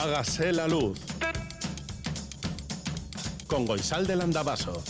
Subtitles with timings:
[0.00, 1.00] Hágase la luz.
[3.48, 4.80] Con Goisal del Andabaso.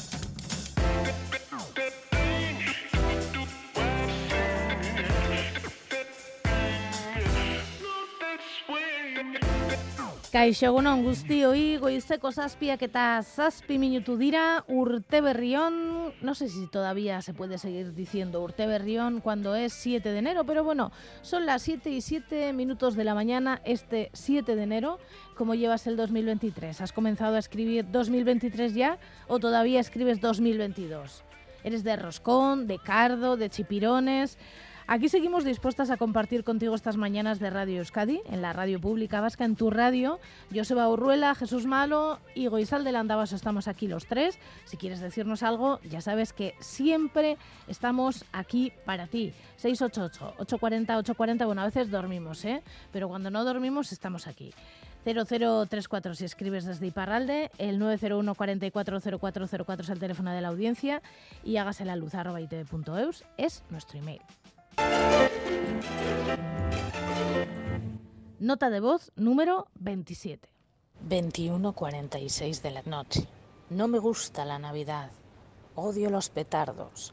[10.38, 17.20] Kaixo egunon guztioi, goizeko zazpiak eta zazpi minutu dira, urte berrión, no sé si todavía
[17.22, 21.62] se puede seguir diciendo urte berrión cuando es 7 de enero, pero bueno, son las
[21.62, 25.00] 7 y 7 minutos de la mañana este 7 de enero,
[25.34, 26.82] ¿cómo llevas el 2023?
[26.82, 31.24] ¿Has comenzado a escribir 2023 ya o todavía escribes 2022?
[31.64, 34.38] ¿Eres de roscón, de cardo, de chipirones?
[34.90, 39.20] Aquí seguimos dispuestas a compartir contigo estas mañanas de Radio Euskadi, en la radio pública
[39.20, 40.18] vasca, en tu radio.
[40.50, 44.38] Joseba Urruela, Jesús Malo y Goizal de Landabas estamos aquí los tres.
[44.64, 49.34] Si quieres decirnos algo, ya sabes que siempre estamos aquí para ti.
[49.62, 52.62] 688-840-840, bueno, a veces dormimos, ¿eh?
[52.90, 54.54] Pero cuando no dormimos estamos aquí.
[55.04, 61.02] 0034 si escribes desde Iparralde, el 901 440404 es el teléfono de la audiencia
[61.44, 62.14] y hágase la luz
[63.36, 64.22] es nuestro email.
[68.40, 70.48] Nota de voz número 27.
[71.06, 73.28] 21.46 de la noche.
[73.68, 75.10] No me gusta la Navidad.
[75.74, 77.12] Odio los petardos.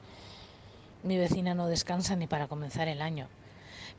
[1.03, 3.27] Mi vecina no descansa ni para comenzar el año.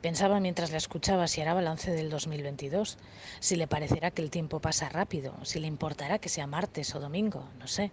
[0.01, 2.97] Pensaba mientras la escuchaba si hará balance del 2022,
[3.39, 6.99] si le parecerá que el tiempo pasa rápido, si le importará que sea martes o
[6.99, 7.91] domingo, no sé.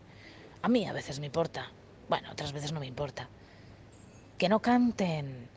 [0.63, 1.71] A mí a veces me importa.
[2.09, 3.29] Bueno, otras veces no me importa.
[4.39, 5.49] Que no canten.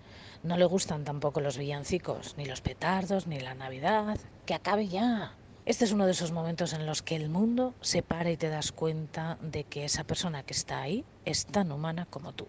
[0.44, 4.18] No le gustan tampoco los villancicos, ni los petardos, ni la Navidad.
[4.46, 5.34] Que acabe ya.
[5.66, 8.48] Este es uno de esos momentos en los que el mundo se para y te
[8.48, 12.48] das cuenta de que esa persona que está ahí es tan humana como tú.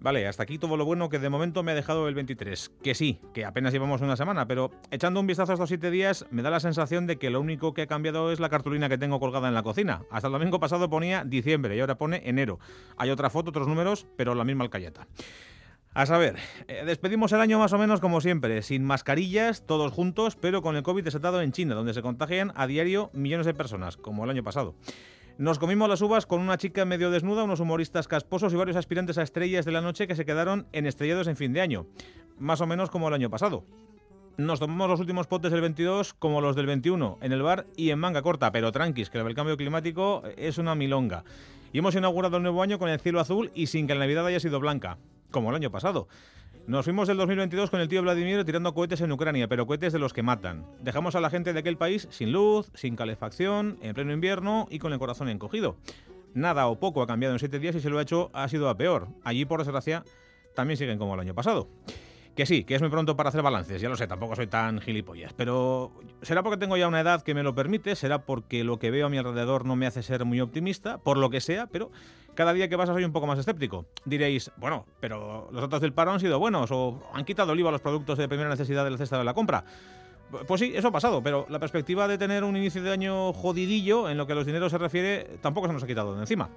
[0.00, 2.72] Vale, hasta aquí todo lo bueno que de momento me ha dejado el 23.
[2.82, 6.24] Que sí, que apenas llevamos una semana, pero echando un vistazo a estos siete días
[6.30, 8.96] me da la sensación de que lo único que ha cambiado es la cartulina que
[8.96, 10.02] tengo colgada en la cocina.
[10.10, 12.58] Hasta el domingo pasado ponía diciembre y ahora pone enero.
[12.96, 15.06] Hay otra foto, otros números, pero la misma alcayeta.
[15.92, 16.36] A saber,
[16.68, 20.76] eh, despedimos el año más o menos como siempre, sin mascarillas, todos juntos, pero con
[20.76, 24.30] el COVID desatado en China, donde se contagian a diario millones de personas, como el
[24.30, 24.76] año pasado.
[25.40, 29.16] Nos comimos las uvas con una chica medio desnuda, unos humoristas casposos y varios aspirantes
[29.16, 31.86] a estrellas de la noche que se quedaron en estrellados en fin de año.
[32.38, 33.64] Más o menos como el año pasado.
[34.36, 37.88] Nos tomamos los últimos potes del 22 como los del 21, en el bar y
[37.88, 41.24] en manga corta, pero tranquis, que el cambio climático es una milonga.
[41.72, 44.26] Y hemos inaugurado el nuevo año con el cielo azul y sin que la Navidad
[44.26, 44.98] haya sido blanca,
[45.30, 46.06] como el año pasado.
[46.66, 49.98] Nos fuimos del 2022 con el tío Vladimir tirando cohetes en Ucrania, pero cohetes de
[49.98, 50.66] los que matan.
[50.80, 54.78] Dejamos a la gente de aquel país sin luz, sin calefacción, en pleno invierno y
[54.78, 55.76] con el corazón encogido.
[56.32, 58.68] Nada o poco ha cambiado en siete días y se lo ha hecho ha sido
[58.68, 59.08] a peor.
[59.24, 60.04] Allí, por desgracia,
[60.54, 61.68] también siguen como el año pasado.
[62.36, 64.80] Que sí, que es muy pronto para hacer balances, ya lo sé, tampoco soy tan
[64.80, 65.92] gilipollas, pero
[66.22, 69.06] será porque tengo ya una edad que me lo permite, será porque lo que veo
[69.06, 71.90] a mi alrededor no me hace ser muy optimista, por lo que sea, pero
[72.34, 73.86] cada día que pasa soy un poco más escéptico.
[74.04, 77.70] Diréis, bueno, pero los datos del paro han sido buenos o han quitado el IVA
[77.70, 79.64] a los productos de primera necesidad de la cesta de la compra.
[80.46, 84.08] Pues sí, eso ha pasado, pero la perspectiva de tener un inicio de año jodidillo
[84.08, 86.50] en lo que a los dineros se refiere tampoco se nos ha quitado de encima.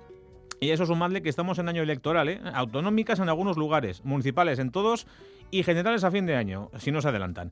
[0.60, 2.40] Y eso sumadle que estamos en año electoral, ¿eh?
[2.54, 5.08] autonómicas en algunos lugares, municipales en todos
[5.52, 7.52] y generales a fin de año, si no se adelantan.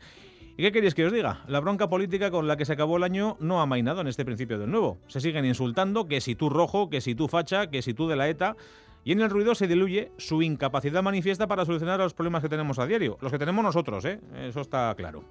[0.57, 1.43] ¿Y qué queréis que os diga?
[1.47, 4.25] La bronca política con la que se acabó el año no ha mainado en este
[4.25, 4.97] principio del nuevo.
[5.07, 8.15] Se siguen insultando que si tú rojo, que si tú facha, que si tú de
[8.15, 8.55] la ETA.
[9.03, 12.77] Y en el ruido se diluye su incapacidad manifiesta para solucionar los problemas que tenemos
[12.77, 13.17] a diario.
[13.21, 14.19] Los que tenemos nosotros, ¿eh?
[14.35, 15.23] Eso está claro.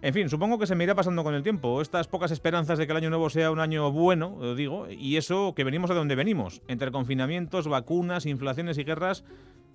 [0.00, 1.80] En fin, supongo que se me irá pasando con el tiempo.
[1.80, 5.16] Estas pocas esperanzas de que el año nuevo sea un año bueno, eh, digo, y
[5.16, 6.62] eso que venimos de donde venimos.
[6.66, 9.22] Entre confinamientos, vacunas, inflaciones y guerras,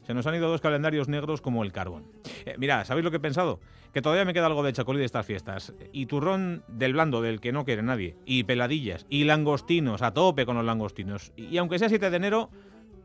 [0.07, 2.05] se nos han ido dos calendarios negros como el carbón.
[2.45, 3.59] Eh, mirad, ¿sabéis lo que he pensado?
[3.93, 5.73] Que todavía me queda algo de chacolí de estas fiestas.
[5.91, 8.15] Y turrón del blando, del que no quiere nadie.
[8.25, 9.05] Y peladillas.
[9.09, 11.33] Y langostinos, a tope con los langostinos.
[11.35, 12.49] Y aunque sea 7 de enero,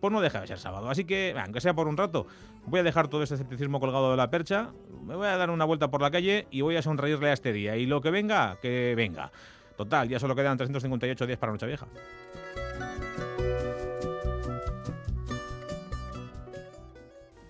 [0.01, 0.89] pues no deja de ser sábado.
[0.91, 2.29] Así que, aunque sea por un rato,
[2.67, 4.71] voy a dejar todo este escepticismo colgado de la percha,
[5.05, 7.53] me voy a dar una vuelta por la calle y voy a sonreírle a este
[7.53, 7.77] día.
[7.77, 9.33] Y lo que venga, que venga.
[9.77, 11.89] Total, ya solo quedan 358 días para Nochevieja.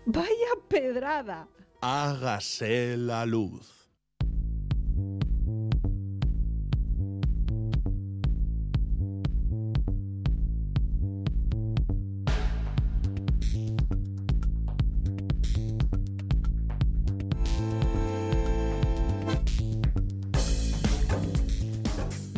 [0.06, 1.46] Vaya pedrada.
[1.81, 3.81] Hágase la luz.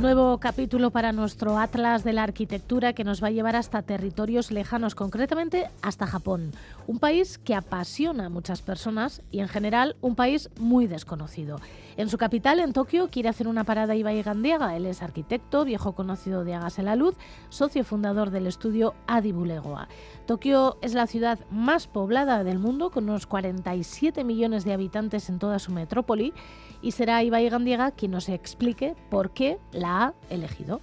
[0.05, 4.51] Nuevo capítulo para nuestro Atlas de la Arquitectura que nos va a llevar hasta territorios
[4.51, 6.53] lejanos, concretamente hasta Japón,
[6.87, 11.59] un país que apasiona a muchas personas y en general un país muy desconocido.
[11.97, 14.77] En su capital, en Tokio, quiere hacer una parada Ibai Gandiaga.
[14.77, 17.15] Él es arquitecto, viejo conocido de Hágase la Luz,
[17.49, 19.89] socio fundador del estudio Adibulegoa.
[20.27, 25.39] Tokio es la ciudad más poblada del mundo, con unos 47 millones de habitantes en
[25.39, 26.35] toda su metrópoli,
[26.83, 30.81] y será Ibai Gandiaga quien nos explique por qué la ha elegido.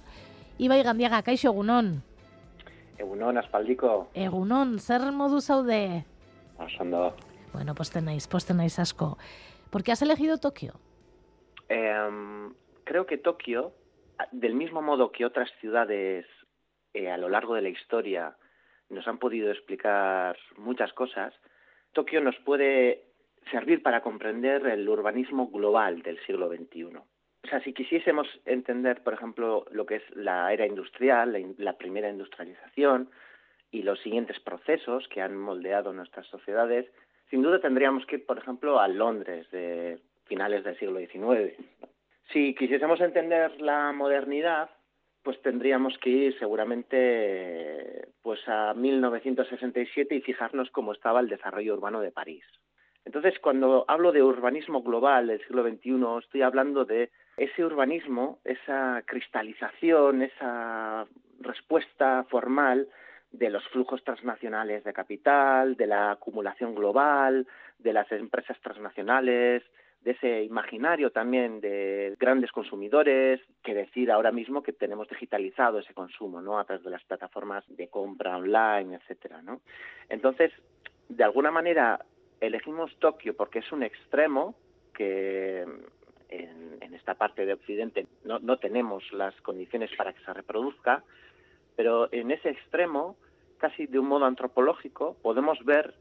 [0.58, 2.02] Ibai Gandiaga, kaixo egunon.
[2.98, 6.04] Egunon, aspaldiko, Egunon, zer modu zaude?
[7.52, 9.18] Bueno, pues tenéis, pues tenéis asco.
[9.70, 10.74] ¿Por qué has elegido Tokio?
[11.68, 12.54] Em,
[12.84, 13.72] creo que Tokio,
[14.30, 16.26] del mismo modo que otras ciudades
[16.94, 18.36] eh, a lo largo de la historia
[18.88, 21.34] nos han podido explicar muchas cosas,
[21.92, 23.04] Tokio nos puede
[23.50, 27.00] servir para comprender el urbanismo global del siglo XXI.
[27.44, 31.54] O sea, si quisiésemos entender, por ejemplo, lo que es la era industrial, la, in-
[31.58, 33.10] la primera industrialización
[33.70, 36.86] y los siguientes procesos que han moldeado nuestras sociedades,
[37.30, 41.54] sin duda tendríamos que ir, por ejemplo, a Londres de finales del siglo XIX.
[42.32, 44.70] Si quisiésemos entender la modernidad,
[45.22, 52.00] pues tendríamos que ir seguramente pues a 1967 y fijarnos cómo estaba el desarrollo urbano
[52.00, 52.44] de París.
[53.04, 59.02] Entonces, cuando hablo de urbanismo global del siglo XXI, estoy hablando de ese urbanismo, esa
[59.06, 61.06] cristalización, esa
[61.40, 62.88] respuesta formal
[63.32, 67.46] de los flujos transnacionales de capital, de la acumulación global,
[67.78, 69.62] de las empresas transnacionales,
[70.02, 75.94] de ese imaginario también de grandes consumidores, que decir ahora mismo que tenemos digitalizado ese
[75.94, 76.58] consumo, ¿no?
[76.58, 79.60] A través de las plataformas de compra online, etcétera, ¿no?
[80.08, 80.52] Entonces,
[81.08, 82.04] de alguna manera
[82.46, 84.54] elegimos Tokio porque es un extremo
[84.94, 85.62] que
[86.28, 91.04] en, en esta parte de Occidente no, no tenemos las condiciones para que se reproduzca,
[91.76, 93.16] pero en ese extremo,
[93.58, 95.94] casi de un modo antropológico, podemos ver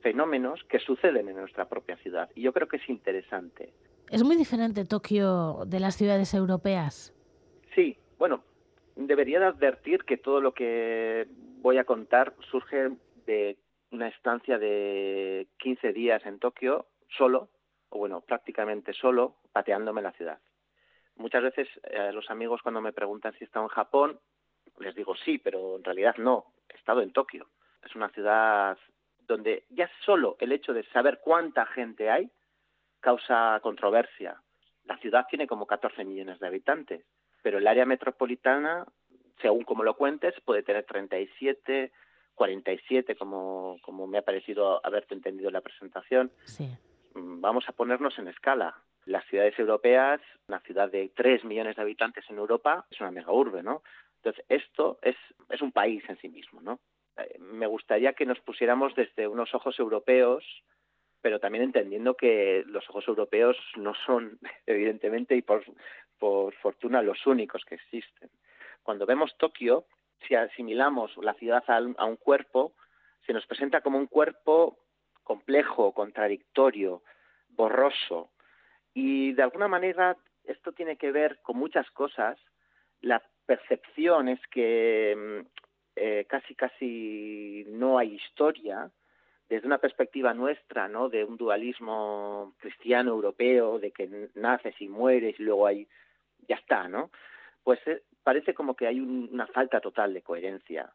[0.00, 2.30] fenómenos que suceden en nuestra propia ciudad.
[2.34, 3.72] Y yo creo que es interesante.
[4.10, 7.12] Es muy diferente Tokio de las ciudades europeas.
[7.74, 8.42] Sí, bueno,
[8.96, 11.26] debería de advertir que todo lo que
[11.60, 12.90] voy a contar surge
[13.26, 13.56] de
[13.90, 17.48] una estancia de 15 días en Tokio, solo,
[17.90, 20.38] o bueno, prácticamente solo, pateándome la ciudad.
[21.16, 24.20] Muchas veces eh, los amigos cuando me preguntan si he estado en Japón,
[24.78, 27.48] les digo sí, pero en realidad no, he estado en Tokio.
[27.84, 28.78] Es una ciudad
[29.26, 32.30] donde ya solo el hecho de saber cuánta gente hay
[33.00, 34.40] causa controversia.
[34.84, 37.04] La ciudad tiene como 14 millones de habitantes,
[37.42, 38.86] pero el área metropolitana,
[39.40, 41.92] según como lo cuentes, puede tener 37,
[42.38, 46.30] 47, como, como me ha parecido haberte entendido en la presentación.
[46.44, 46.68] Sí.
[47.14, 48.76] Mm, Vamos a ponernos en escala.
[49.04, 53.32] Las ciudades europeas, una ciudad de 3 millones de habitantes en Europa, es una mega
[53.32, 53.82] urbe, ¿no?
[54.16, 55.16] Entonces, esto es,
[55.50, 56.78] es un país en sí mismo, ¿no?
[57.16, 60.44] Eh, me gustaría que nos pusiéramos desde unos ojos europeos,
[61.20, 65.64] pero también entendiendo que los ojos europeos no son, evidentemente, y por,
[66.18, 68.30] por fortuna, los únicos que existen.
[68.84, 69.86] Cuando vemos Tokio,
[70.26, 72.72] si asimilamos la ciudad a un, cuerpo,
[73.26, 74.78] se nos presenta como un cuerpo
[75.22, 77.02] complejo, contradictorio,
[77.50, 78.30] borroso.
[78.94, 82.38] Y de alguna manera esto tiene que ver con muchas cosas.
[83.00, 85.46] La percepción es que mm,
[85.96, 88.90] eh, casi casi no hay historia
[89.48, 91.08] desde una perspectiva nuestra, ¿no?
[91.08, 95.88] De un dualismo cristiano europeo, de que naces y mueres y luego hay
[96.46, 97.10] ya está, ¿no?
[97.62, 100.92] Pues eh, parece como que hay un- una falta total de coherencia.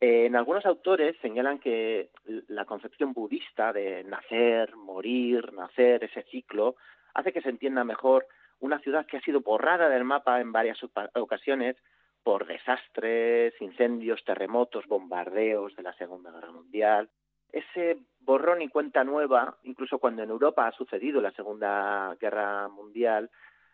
[0.00, 2.10] Eh, en algunos autores señalan que
[2.46, 6.76] la concepción budista de nacer, morir, nacer, ese ciclo,
[7.14, 8.28] hace que se entienda mejor
[8.60, 10.78] una ciudad que ha sido borrada del mapa en varias
[11.14, 11.74] ocasiones
[12.22, 17.10] por desastres, incendios, terremotos, bombardeos de la Segunda Guerra Mundial.
[17.50, 23.30] Ese borrón y cuenta nueva, incluso cuando en Europa ha sucedido la Segunda Guerra Mundial,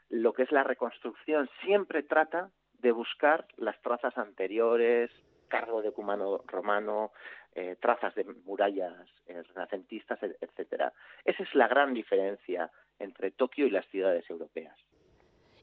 [0.09, 5.11] lo que es la reconstrucción siempre trata de buscar las trazas anteriores,
[5.49, 7.13] cargo de cumano romano,
[7.55, 8.95] eh, trazas de murallas
[9.27, 10.93] eh, renacentistas, etcétera.
[11.25, 14.77] Esa es la gran diferencia entre Tokio y las ciudades europeas.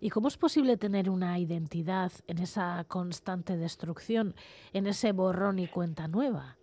[0.01, 4.35] ¿Y cómo es posible tener una identidad en esa constante destrucción,
[4.73, 6.57] en ese borrón y cuenta nueva?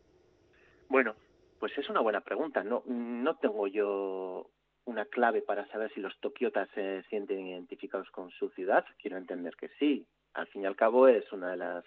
[0.89, 1.15] Bueno,
[1.59, 2.63] pues es una buena pregunta.
[2.63, 4.51] No, no tengo yo
[4.85, 8.85] una clave para saber si los tokiotas se sienten identificados con su ciudad.
[9.01, 10.07] Quiero entender que sí.
[10.35, 11.85] Al fin y al cabo es una de las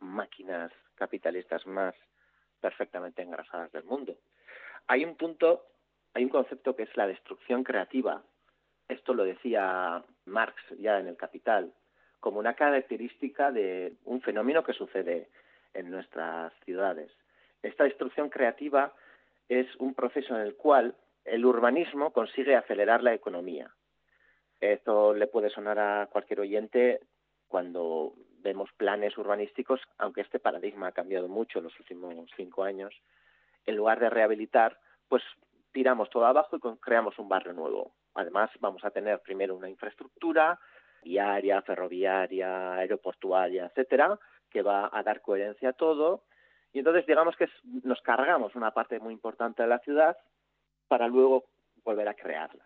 [0.00, 1.94] máquinas capitalistas más
[2.60, 4.16] perfectamente engrasadas del mundo.
[4.86, 5.66] Hay un punto,
[6.14, 8.22] hay un concepto que es la destrucción creativa.
[8.88, 11.72] Esto lo decía Marx ya en El Capital,
[12.20, 15.28] como una característica de un fenómeno que sucede
[15.74, 17.10] en nuestras ciudades.
[17.62, 18.94] Esta destrucción creativa
[19.48, 20.94] es un proceso en el cual
[21.24, 23.70] el urbanismo consigue acelerar la economía.
[24.60, 27.00] Esto le puede sonar a cualquier oyente
[27.52, 32.94] cuando vemos planes urbanísticos, aunque este paradigma ha cambiado mucho en los últimos cinco años.
[33.66, 35.22] En lugar de rehabilitar, pues
[35.70, 37.92] tiramos todo abajo y creamos un barrio nuevo.
[38.14, 40.58] Además, vamos a tener primero una infraestructura
[41.04, 44.18] viaria, ferroviaria, aeroportuaria, etcétera,
[44.48, 46.24] que va a dar coherencia a todo.
[46.72, 47.50] Y entonces, digamos que
[47.84, 50.16] nos cargamos una parte muy importante de la ciudad
[50.88, 51.44] para luego
[51.84, 52.64] volver a crearla.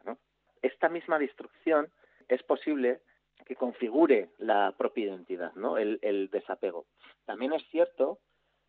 [0.62, 1.88] Esta misma destrucción
[2.28, 3.00] es posible
[3.44, 5.78] que configure la propia identidad, ¿no?
[5.78, 6.86] el, desapego.
[7.24, 8.18] También es cierto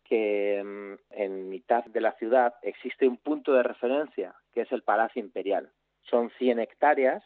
[0.04, 4.82] que mm, en mitad de la ciudad existe un punto de referencia, que es el
[4.82, 5.70] Palacio Imperial.
[6.02, 7.22] Son 100 hectáreas,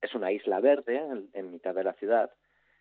[0.00, 2.30] es una isla verde en, en mitad de la ciudad,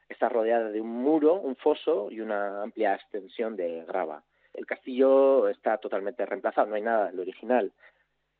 [0.09, 4.23] está rodeada de un muro, un foso y una amplia extensión de grava.
[4.53, 7.73] El castillo está totalmente reemplazado, no hay nada del original,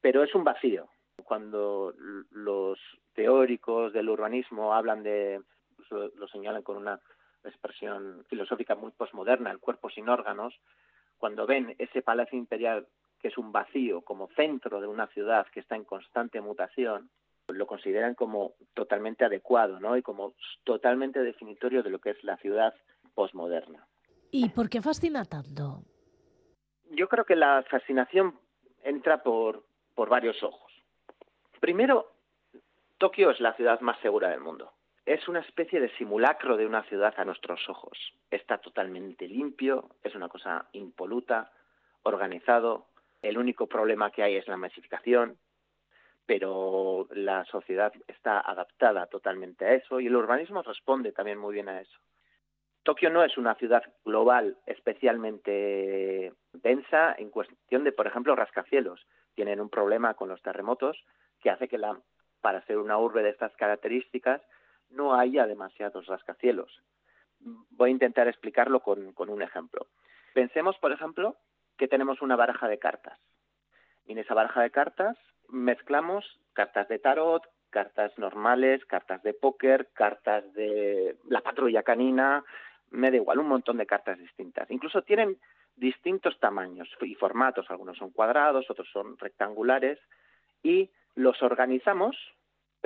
[0.01, 0.87] pero es un vacío.
[1.23, 1.93] Cuando
[2.31, 2.79] los
[3.13, 5.41] teóricos del urbanismo hablan de,
[5.89, 6.99] lo, lo señalan con una
[7.43, 10.53] expresión filosófica muy posmoderna, el cuerpo sin órganos,
[11.17, 12.87] cuando ven ese palacio imperial
[13.19, 17.09] que es un vacío como centro de una ciudad que está en constante mutación,
[17.47, 19.97] lo consideran como totalmente adecuado, ¿no?
[19.97, 22.73] Y como totalmente definitorio de lo que es la ciudad
[23.13, 23.87] posmoderna.
[24.31, 25.83] ¿Y por qué fascina tanto?
[26.91, 28.39] Yo creo que la fascinación
[28.83, 30.71] entra por, por varios ojos.
[31.59, 32.11] Primero,
[32.97, 34.71] Tokio es la ciudad más segura del mundo.
[35.05, 38.13] Es una especie de simulacro de una ciudad a nuestros ojos.
[38.31, 41.51] Está totalmente limpio, es una cosa impoluta,
[42.01, 42.87] organizado.
[43.21, 45.37] El único problema que hay es la masificación,
[46.25, 51.69] pero la sociedad está adaptada totalmente a eso y el urbanismo responde también muy bien
[51.69, 51.99] a eso.
[52.81, 59.05] Tokio no es una ciudad global especialmente densa en cuestión de, por ejemplo, rascacielos.
[59.35, 61.03] Tienen un problema con los terremotos
[61.41, 61.99] que hace que la,
[62.41, 64.41] para ser una urbe de estas características
[64.89, 66.81] no haya demasiados rascacielos.
[67.39, 69.87] Voy a intentar explicarlo con, un ejemplo.
[70.33, 71.37] Pensemos, por ejemplo,
[71.77, 73.19] que tenemos una baraja de cartas.
[74.05, 75.17] Y en esa baraja de cartas
[75.49, 82.43] mezclamos cartas de tarot, cartas normales, cartas de póker, cartas de la patrulla canina,
[82.91, 84.69] me da igual, un montón de cartas distintas.
[84.71, 85.37] Incluso tienen
[85.75, 89.99] distintos tamaños y formatos, algunos son cuadrados, otros son rectangulares,
[90.63, 92.15] y los organizamos,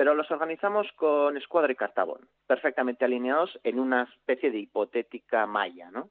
[0.00, 5.90] pero los organizamos con escuadra y cartabón, perfectamente alineados en una especie de hipotética malla,
[5.90, 6.08] ¿no?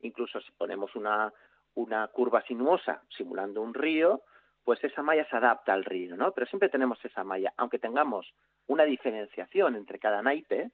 [0.00, 1.32] Incluso si ponemos una,
[1.72, 4.20] una curva sinuosa simulando un río,
[4.62, 6.32] pues esa malla se adapta al río, ¿no?
[6.32, 8.30] Pero siempre tenemos esa malla, aunque tengamos
[8.66, 10.70] una diferenciación entre cada naipe,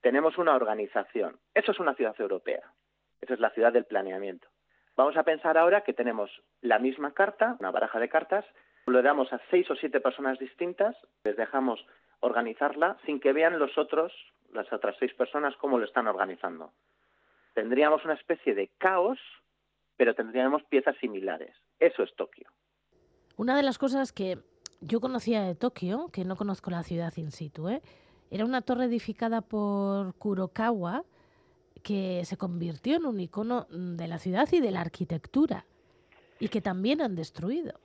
[0.00, 1.38] tenemos una organización.
[1.54, 2.72] Eso es una ciudad europea.
[3.20, 4.48] Esa es la ciudad del planeamiento.
[4.96, 8.44] Vamos a pensar ahora que tenemos la misma carta, una baraja de cartas,
[8.90, 11.84] le damos a seis o siete personas distintas, les dejamos
[12.20, 14.12] organizarla sin que vean los otros,
[14.52, 16.72] las otras seis personas, cómo lo están organizando.
[17.54, 19.18] Tendríamos una especie de caos,
[19.96, 21.54] pero tendríamos piezas similares.
[21.80, 22.48] Eso es Tokio.
[23.36, 24.38] Una de las cosas que
[24.80, 27.82] yo conocía de Tokio, que no conozco la ciudad in situ, ¿eh?
[28.30, 31.04] era una torre edificada por Kurokawa
[31.82, 35.64] que se convirtió en un icono de la ciudad y de la arquitectura
[36.38, 37.80] y que también han destruido.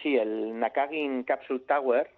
[0.00, 2.10] Sí, el Nakagin Capsule Tower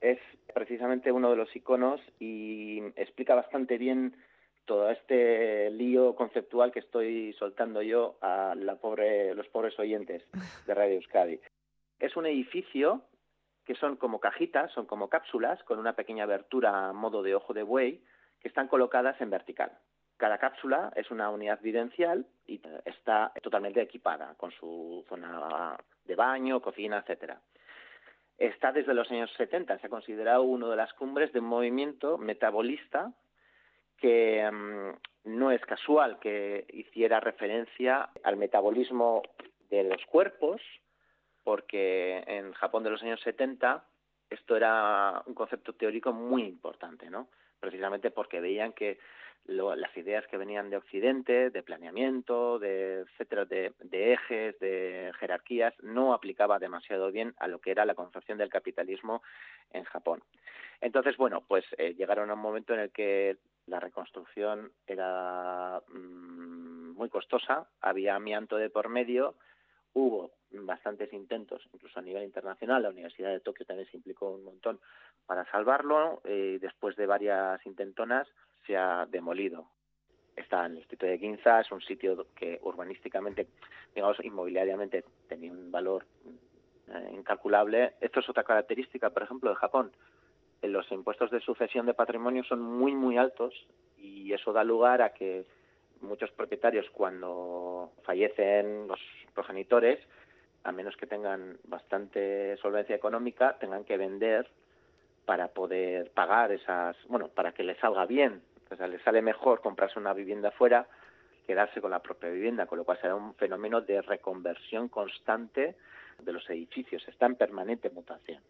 [0.00, 0.18] es
[0.54, 4.16] precisamente uno de los iconos y explica bastante bien
[4.64, 10.24] todo este lío conceptual que estoy soltando yo a la pobre, los pobres oyentes
[10.66, 11.40] de Radio Euskadi.
[11.98, 13.02] Es un edificio
[13.64, 17.52] que son como cajitas, son como cápsulas con una pequeña abertura a modo de ojo
[17.52, 18.02] de buey
[18.40, 19.72] que están colocadas en vertical.
[20.20, 26.60] Cada cápsula es una unidad vivencial y está totalmente equipada con su zona de baño,
[26.60, 27.40] cocina, etcétera.
[28.36, 32.18] Está desde los años 70, se ha considerado uno de las cumbres de un movimiento
[32.18, 33.14] metabolista
[33.96, 39.22] que um, no es casual que hiciera referencia al metabolismo
[39.70, 40.60] de los cuerpos,
[41.44, 43.86] porque en Japón de los años 70
[44.28, 47.28] esto era un concepto teórico muy importante, ¿no?
[47.58, 48.98] Precisamente porque veían que
[49.46, 55.12] lo, las ideas que venían de Occidente, de planeamiento, de etcétera, de, de, ejes, de
[55.18, 59.22] jerarquías, no aplicaba demasiado bien a lo que era la concepción del capitalismo
[59.72, 60.22] en Japón.
[60.80, 66.92] Entonces, bueno, pues eh, llegaron a un momento en el que la reconstrucción era mmm,
[66.92, 69.34] muy costosa, había amianto de por medio,
[69.92, 72.82] hubo bastantes intentos, incluso a nivel internacional.
[72.82, 74.80] La Universidad de Tokio también se implicó un montón
[75.26, 76.20] para salvarlo.
[76.24, 78.28] Eh, después de varias intentonas,
[78.70, 79.66] se demolido.
[80.36, 83.48] Está en el distrito de Ginza, es un sitio que urbanísticamente,
[83.94, 86.06] digamos, inmobiliariamente tenía un valor
[86.88, 87.94] eh, incalculable.
[88.00, 89.92] Esto es otra característica, por ejemplo, de Japón.
[90.62, 93.54] Los impuestos de sucesión de patrimonio son muy, muy altos
[93.98, 95.44] y eso da lugar a que
[96.00, 99.00] muchos propietarios cuando fallecen los
[99.34, 99.98] progenitores,
[100.62, 104.48] a menos que tengan bastante solvencia económica, tengan que vender
[105.24, 108.42] para poder pagar esas, bueno, para que les salga bien.
[108.70, 110.86] O sea, les sale mejor comprarse una vivienda fuera
[111.46, 115.76] quedarse con la propia vivienda, con lo cual será un fenómeno de reconversión constante
[116.22, 117.02] de los edificios.
[117.08, 118.40] Está en permanente mutación.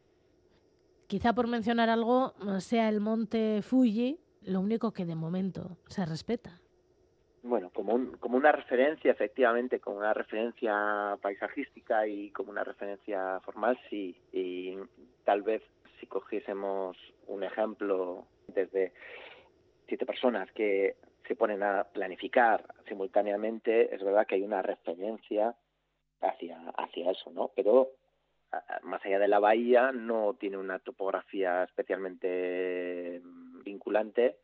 [1.06, 6.60] Quizá por mencionar algo, sea el monte Fuji lo único que de momento se respeta
[7.42, 13.40] bueno, como, un, como una referencia, efectivamente, como una referencia paisajística y como una referencia
[13.40, 14.14] formal, sí.
[14.32, 14.76] Y
[15.24, 15.62] tal vez
[15.98, 18.92] si cogiésemos un ejemplo desde
[19.90, 20.96] siete personas que
[21.28, 25.54] se ponen a planificar simultáneamente, es verdad que hay una referencia
[26.22, 27.50] hacia, hacia eso, ¿no?
[27.54, 27.90] Pero
[28.82, 33.20] más allá de la bahía no tiene una topografía especialmente
[33.62, 34.38] vinculante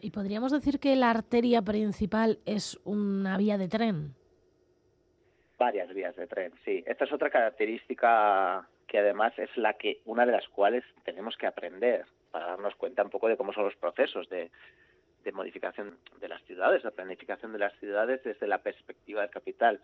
[0.00, 4.14] ¿Y podríamos decir que la arteria principal es una vía de tren?
[5.58, 6.82] Varias vías de tren, sí.
[6.86, 11.46] Esta es otra característica que además es la que una de las cuales tenemos que
[11.46, 14.50] aprender para darnos cuenta un poco de cómo son los procesos de,
[15.32, 19.80] modificación de las ciudades, la planificación de las ciudades desde la perspectiva del capital.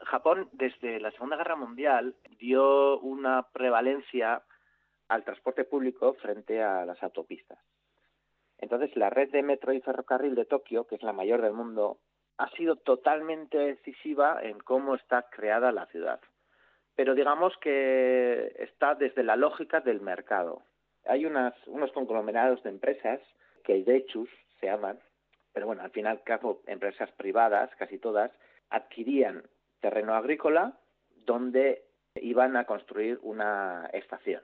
[0.00, 4.42] Japón desde la Segunda Guerra Mundial dio una prevalencia
[5.08, 7.58] al transporte público frente a las autopistas.
[8.56, 11.98] Entonces, la red de metro y ferrocarril de Tokio, que es la mayor del mundo,
[12.38, 16.20] ha sido totalmente decisiva en cómo está creada la ciudad.
[16.94, 20.62] Pero digamos que está desde la lógica del mercado.
[21.08, 23.20] Hay unas, unos conglomerados de empresas
[23.64, 24.98] que Idechus se llaman,
[25.52, 28.30] pero bueno, al final, cabo, empresas privadas, casi todas,
[28.70, 29.42] adquirían
[29.80, 30.78] terreno agrícola
[31.24, 31.84] donde
[32.16, 34.42] iban a construir una estación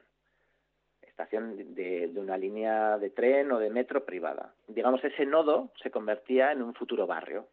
[1.03, 4.55] estación de, de, una línea de tren o de metro privada.
[4.67, 7.49] Digamos, ese nodo se convertía en un futuro barrio.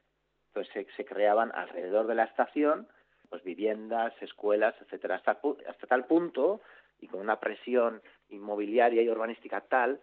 [0.47, 2.87] Entonces se, se creaban alrededor de la estación
[3.29, 6.61] pues viviendas, escuelas, etcétera, hasta, hasta tal punto
[6.99, 9.99] y con una presión inmobiliaria y urbanística tal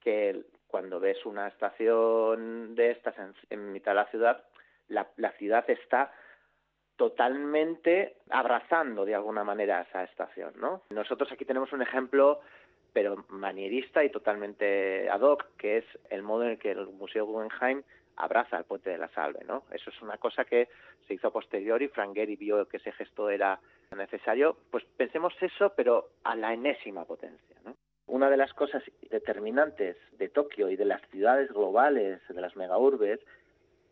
[0.00, 4.44] que cuando ves una estación de estas en, en mitad de la ciudad,
[4.88, 6.12] la, la ciudad está
[6.96, 10.82] totalmente abrazando de alguna manera esa estación, ¿no?
[10.90, 12.40] Nosotros aquí tenemos un ejemplo
[12.92, 17.26] pero manierista y totalmente ad hoc, que es el modo en el que el Museo
[17.26, 17.82] Guggenheim
[18.16, 19.64] abraza el puente de la Salve, ¿no?
[19.70, 20.68] Eso es una cosa que
[21.06, 23.60] se hizo a posteriori, Frank Gehry vio que ese gesto era
[23.96, 27.74] necesario, pues pensemos eso, pero a la enésima potencia, ¿no?
[28.06, 33.20] Una de las cosas determinantes de Tokio y de las ciudades globales, de las megaurbes,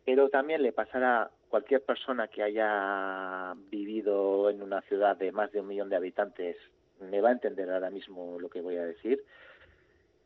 [0.04, 5.52] pero también le pasará a cualquier persona que haya vivido en una ciudad de más
[5.52, 6.56] de un millón de habitantes
[7.00, 9.22] me va a entender ahora mismo lo que voy a decir,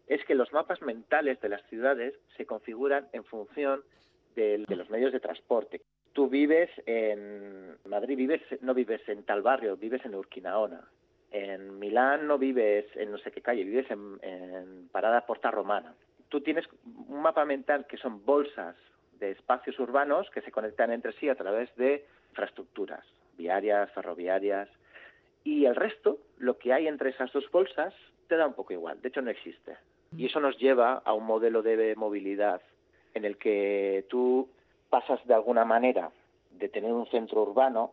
[0.07, 3.83] es que los mapas mentales de las ciudades se configuran en función
[4.35, 5.81] de, de, los medios de transporte.
[6.13, 10.89] Tú vives en Madrid, vives, no vives en tal barrio, vives en Urquinaona.
[11.31, 15.95] En Milán no vives en no sé qué calle, vives en, en Parada Porta Romana.
[16.29, 16.65] Tú tienes
[17.09, 18.77] un mapa mental que son bolsas
[19.19, 23.05] de espacios urbanos que se conectan entre sí a través de infraestructuras
[23.37, 24.69] viarias, ferroviarias,
[25.45, 27.95] y el resto, lo que hay entre esas dos bolsas,
[28.29, 29.01] te da un poco igual.
[29.01, 29.77] De hecho, no existe.
[30.17, 32.61] Y eso nos lleva a un modelo de movilidad
[33.15, 34.49] en el que tú
[34.89, 36.11] pasas de alguna manera
[36.51, 37.93] de tener un centro urbano,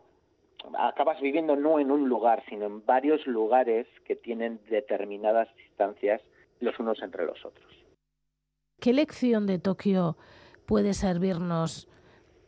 [0.78, 6.20] acabas viviendo no en un lugar, sino en varios lugares que tienen determinadas distancias
[6.60, 7.66] los unos entre los otros.
[8.80, 10.16] ¿Qué lección de Tokio
[10.66, 11.88] puede servirnos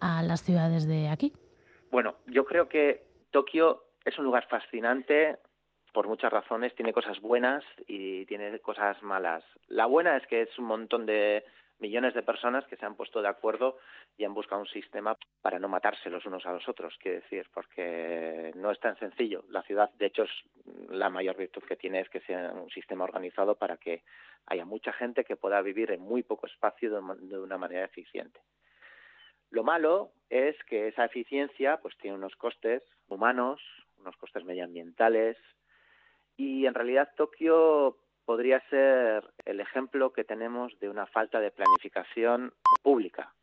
[0.00, 1.32] a las ciudades de aquí?
[1.90, 5.38] Bueno, yo creo que Tokio es un lugar fascinante
[5.92, 9.42] por muchas razones, tiene cosas buenas y tiene cosas malas.
[9.68, 11.44] La buena es que es un montón de
[11.80, 13.78] millones de personas que se han puesto de acuerdo
[14.16, 17.46] y han buscado un sistema para no matarse los unos a los otros, quiero decir,
[17.52, 19.44] porque no es tan sencillo.
[19.48, 20.24] La ciudad, de hecho,
[20.90, 24.02] la mayor virtud que tiene es que sea un sistema organizado para que
[24.46, 28.40] haya mucha gente que pueda vivir en muy poco espacio de una manera eficiente.
[29.50, 33.60] Lo malo es que esa eficiencia pues tiene unos costes humanos,
[33.98, 35.36] unos costes medioambientales
[36.36, 37.98] y en realidad Tokio
[38.30, 43.34] podría ser el ejemplo que tenemos de una falta de planificación pública.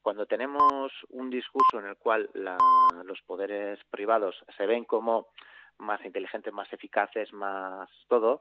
[0.00, 2.56] Cuando tenemos un discurso en el cual la,
[3.04, 5.26] los poderes privados se ven como
[5.76, 8.40] más inteligentes, más eficaces, más todo,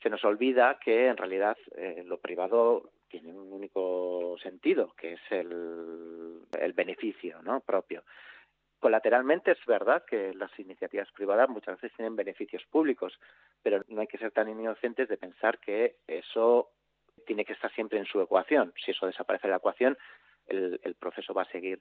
[0.00, 5.20] se nos olvida que en realidad eh, lo privado tiene un único sentido, que es
[5.30, 7.58] el, el beneficio ¿no?
[7.58, 8.04] propio.
[8.80, 13.18] Colateralmente es verdad que las iniciativas privadas muchas veces tienen beneficios públicos,
[13.62, 16.70] pero no hay que ser tan inocentes de pensar que eso
[17.26, 18.72] tiene que estar siempre en su ecuación.
[18.84, 19.98] Si eso desaparece de la ecuación,
[20.46, 21.80] el, proceso va a seguir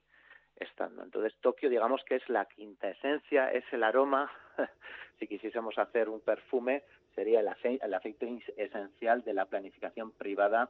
[0.56, 1.04] estando.
[1.04, 4.32] Entonces, Tokio, digamos que es la quinta esencia, es el aroma.
[5.20, 6.84] si quisiésemos hacer un perfume,
[7.14, 10.70] sería el, ace el aceite esencial de la planificación privada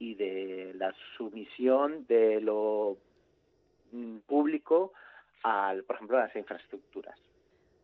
[0.00, 2.98] y de la sumisión de lo
[4.26, 4.92] público
[5.44, 7.20] al, por ejemplo, a las infraestructuras.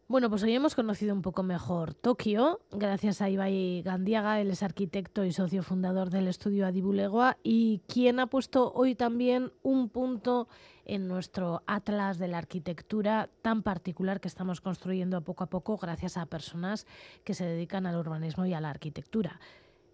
[0.09, 4.65] Bueno, pues hoy hemos conocido un poco mejor Tokio, gracias a Ibai Gandiaga, él es
[4.65, 10.49] arquitecto y socio fundador del estudio Adibulegua y quien ha puesto hoy también un punto
[10.85, 16.17] en nuestro atlas de la arquitectura tan particular que estamos construyendo poco a poco gracias
[16.17, 16.89] a personas
[17.23, 19.39] que se dedican al urbanismo y a la arquitectura.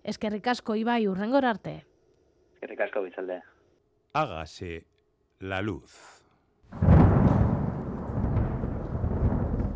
[0.02, 1.84] Es que ricasco, Ibai, urrengorarte.
[2.54, 3.42] Es que ricasco, Bizalde.
[4.14, 4.86] Hágase
[5.40, 6.15] la luz.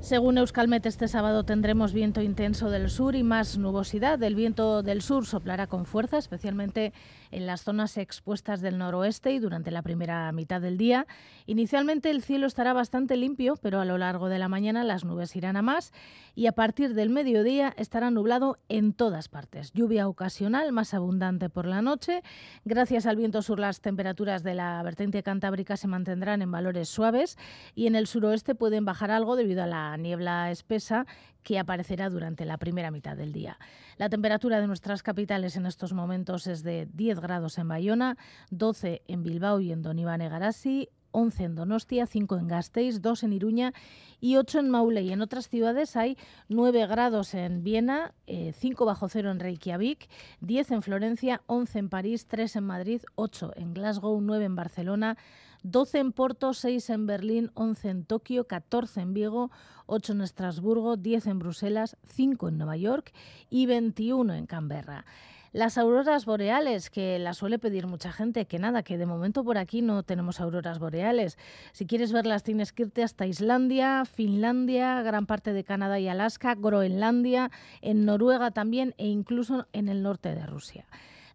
[0.00, 4.20] Según Euskalmet, este sábado tendremos viento intenso del sur y más nubosidad.
[4.22, 6.94] El viento del sur soplará con fuerza, especialmente
[7.30, 11.06] en las zonas expuestas del noroeste y durante la primera mitad del día.
[11.46, 15.36] Inicialmente el cielo estará bastante limpio, pero a lo largo de la mañana las nubes
[15.36, 15.92] irán a más
[16.34, 19.70] y a partir del mediodía estará nublado en todas partes.
[19.74, 22.22] Lluvia ocasional más abundante por la noche.
[22.64, 27.36] Gracias al viento sur las temperaturas de la vertiente cantábrica se mantendrán en valores suaves
[27.74, 31.06] y en el suroeste pueden bajar algo debido a la niebla espesa
[31.42, 33.58] que aparecerá durante la primera mitad del día.
[33.96, 38.16] La temperatura de nuestras capitales en estos momentos es de 10 grados en Bayona,
[38.50, 43.32] 12 en Bilbao y en Donibane Garasi, 11 en Donostia, 5 en Gasteiz, 2 en
[43.32, 43.72] Iruña
[44.20, 45.02] y 8 en Maule.
[45.02, 46.16] Y en otras ciudades hay
[46.48, 50.08] 9 grados en Viena, eh, 5 bajo cero en Reykjavik,
[50.40, 55.16] 10 en Florencia, 11 en París, 3 en Madrid, 8 en Glasgow, 9 en Barcelona,
[55.62, 59.50] 12 en Porto, 6 en Berlín, 11 en Tokio, 14 en Vigo,
[59.86, 63.12] 8 en Estrasburgo, 10 en Bruselas, 5 en Nueva York
[63.50, 65.04] y 21 en Canberra.
[65.52, 69.58] Las auroras boreales, que las suele pedir mucha gente, que nada, que de momento por
[69.58, 71.38] aquí no tenemos auroras boreales.
[71.72, 76.54] Si quieres verlas tienes que irte hasta Islandia, Finlandia, gran parte de Canadá y Alaska,
[76.54, 77.50] Groenlandia,
[77.82, 80.86] en Noruega también e incluso en el norte de Rusia.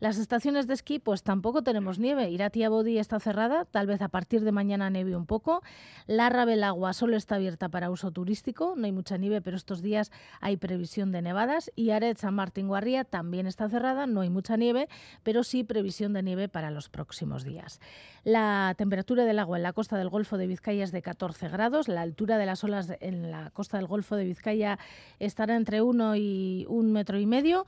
[0.06, 2.30] Las estaciones de esquí, pues tampoco tenemos nieve.
[2.30, 5.64] Iratia Bodi está cerrada, tal vez a partir de mañana nieve un poco.
[6.06, 10.12] La Rabelagua solo está abierta para uso turístico, no hay mucha nieve, pero estos días
[10.42, 11.72] hay previsión de nevadas.
[11.76, 14.90] Y Aret San Martín Guarría también está cerrada, no hay mucha nieve,
[15.24, 17.82] pero sí previsión de nieve para los próximos días.
[18.24, 21.88] La temperatura del agua en la costa del Golfo de Vizcaya es de 14 grados,
[21.88, 24.78] la altura de las olas en la costa del Golfo de Vizcaya
[25.18, 27.66] estará entre 1 y un metro y medio.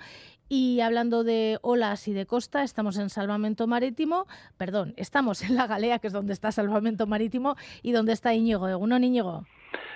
[0.49, 5.67] Y hablando de olas y de costa, estamos en Salvamento Marítimo, perdón, estamos en la
[5.67, 8.65] Galea, que es donde está Salvamento Marítimo, y donde está Íñigo.
[8.77, 9.45] ¿Uno, Íñigo?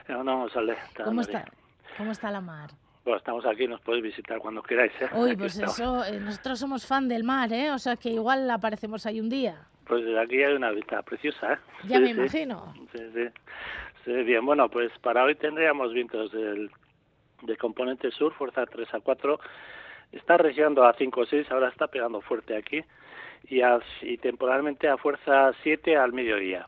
[0.10, 0.76] No, no, sale.
[1.04, 1.46] ¿Cómo está,
[1.98, 2.72] ¿Cómo está la mar?
[3.06, 4.92] Bueno, estamos aquí, nos podéis visitar cuando queráis.
[5.02, 5.10] ¿eh?
[5.16, 5.80] Uy, Aquí pues estamos.
[5.80, 7.72] eso, eh, nosotros somos fan del mar, ¿eh?
[7.72, 9.56] O sea que igual aparecemos ahí un día.
[9.88, 11.58] Pues desde aquí hay una vista preciosa, ¿eh?
[11.88, 12.14] Ya Sí, me sí.
[12.44, 12.74] imagino.
[12.92, 13.28] Sí, sí.
[14.06, 16.70] Sí, bien, bueno, pues para hoy tendríamos vientos del,
[17.44, 19.40] de componente sur, fuerza 3 a 4.
[20.12, 22.84] Está regiando a 5 o 6, ahora está pegando fuerte aquí.
[23.48, 26.68] Y, a- y temporalmente a fuerza 7 al mediodía.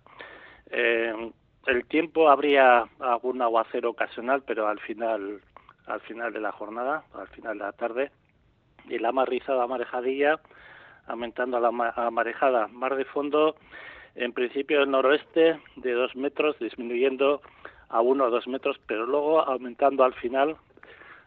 [0.71, 1.31] Eh,
[1.67, 5.41] el tiempo habría algún aguacero ocasional, pero al final,
[5.85, 8.11] al final de la jornada, al final de la tarde.
[8.89, 10.39] Y la mar rizada, marejadilla,
[11.07, 12.67] aumentando la, ma- a marejada.
[12.67, 13.55] Mar de fondo,
[14.15, 17.41] en principio el noroeste de dos metros, disminuyendo
[17.89, 20.57] a uno o dos metros, pero luego aumentando al final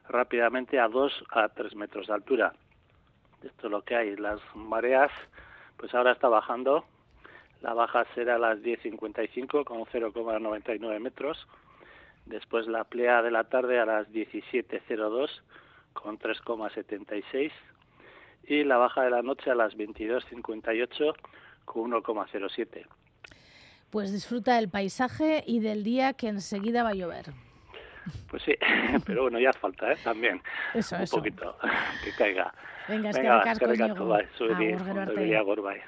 [0.09, 2.53] rápidamente a dos a tres metros de altura.
[3.43, 4.17] Esto es lo que hay.
[4.17, 5.11] Las mareas,
[5.77, 6.85] pues ahora está bajando.
[7.63, 11.47] La baja será a las 10.55 con 0,99 metros.
[12.27, 15.31] Después la plea de la tarde a las 17.02
[15.93, 17.53] con 3,76
[18.47, 21.15] y la baja de la noche a las 22.58
[21.65, 22.87] con 1,07.
[23.91, 27.46] Pues disfruta del paisaje y del día que enseguida va a llover.
[28.31, 28.55] Pues sí,
[29.07, 29.97] pero bueno, ya falta, ¿eh?
[30.03, 30.41] También.
[30.75, 31.17] Eso, un eso.
[31.17, 31.57] poquito,
[32.05, 32.53] que caiga.
[32.89, 35.81] Venga, es que Venga, eskerrik asko, bai, ibili, agur, bai.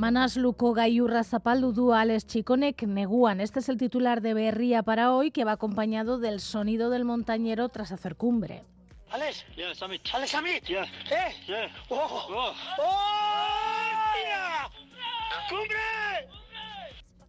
[0.00, 3.38] Manasluko gaiurra zapaldu du Alex Chiconek neguan.
[3.40, 7.68] Este es el titular de Berría para hoy, que va acompañado del sonido del montañero
[7.68, 8.64] tras hacer cumbre.
[9.12, 9.44] Alex?
[9.56, 10.08] Yeah, Samit.
[10.14, 10.68] Alex Samit?
[10.70, 10.86] Yeah.
[11.10, 11.32] Eh?
[11.48, 11.68] Yeah.
[11.90, 12.26] Oh.
[12.30, 12.54] Oh.
[12.78, 14.70] ¡Hostia!
[15.48, 16.39] ¡Cumbre!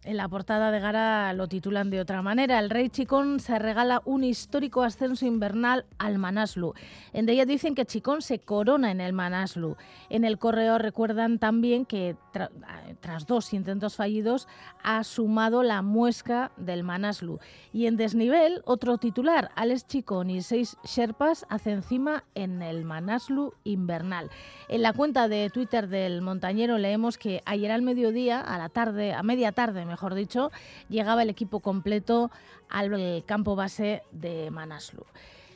[0.04, 2.58] En la portada de Gara lo titulan de otra manera.
[2.58, 6.74] El rey Chicón se regala un histórico ascenso invernal al Manaslu.
[7.12, 9.76] En ella dicen que Chicón se corona en el Manaslu.
[10.10, 12.50] En el correo recuerdan también que tra-
[12.98, 14.48] tras dos intentos fallidos
[14.82, 17.38] ha sumado la muesca del Manaslu.
[17.72, 23.54] Y en desnivel, otro titular, Alex Chicón y seis Sherpas hacen cima en el Manaslu
[23.62, 24.30] invernal.
[24.68, 29.14] En la cuenta de Twitter del montañero leemos que ayer al mediodía, a la tarde,
[29.14, 30.50] a media tarde, mejor dicho,
[30.88, 32.30] llegaba el equipo completo
[32.68, 35.04] al campo base de Manaslu.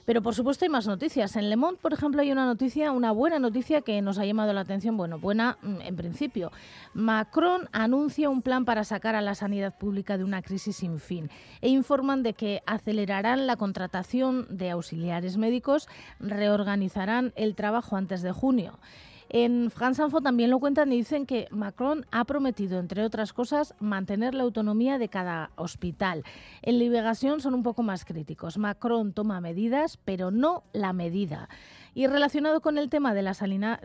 [0.07, 1.35] Pero por supuesto hay más noticias.
[1.35, 4.53] En Le Monde, por ejemplo, hay una noticia, una buena noticia que nos ha llamado
[4.53, 4.96] la atención.
[4.96, 6.53] Bueno, buena mm, en principio.
[6.94, 11.29] Macron anuncia un plan para sacar a la sanidad pública de una crisis sin fin
[11.61, 15.88] e informan de que acelerarán la contratación de auxiliares médicos,
[16.20, 18.79] reorganizarán el trabajo antes de junio.
[19.28, 23.74] En France Info también lo cuentan y dicen que Macron ha prometido, entre otras cosas,
[23.80, 26.22] mantener la autonomía de cada hospital.
[26.62, 28.56] En Liberación son un poco más críticos.
[28.56, 31.48] Macron toma medidas, pero no la medida.
[31.96, 33.80] Y relacionado con el tema de la, sanidad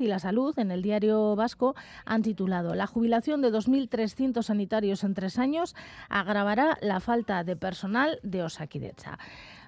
[0.00, 5.14] y la salud, en el diario vasco han titulado La jubilación de 2.300 sanitarios en
[5.14, 5.76] tres años
[6.08, 9.20] agravará la falta de personal de Osakidecha.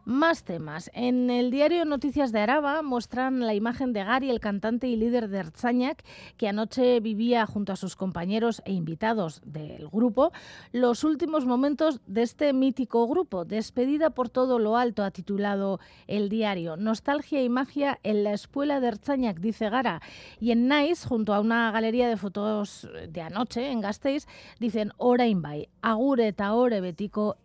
[0.07, 0.91] Más temas.
[0.93, 5.29] En el diario Noticias de Araba muestran la imagen de Gary, el cantante y líder
[5.29, 6.05] de Ertzañac,
[6.37, 10.31] que anoche vivía junto a sus compañeros e invitados del grupo
[10.73, 13.47] los últimos momentos de este mítico grupo.
[13.47, 16.77] Despedida por todo lo alto, ha titulado el diario.
[16.77, 20.03] Nostalgia y magia en la escuela de Ertzañac, dice Gara.
[20.39, 24.27] Y en Nice, junto a una galería de fotos de anoche en Gasteiz,
[24.61, 25.43] dicen orain
[25.81, 27.39] agure eta ore betiko.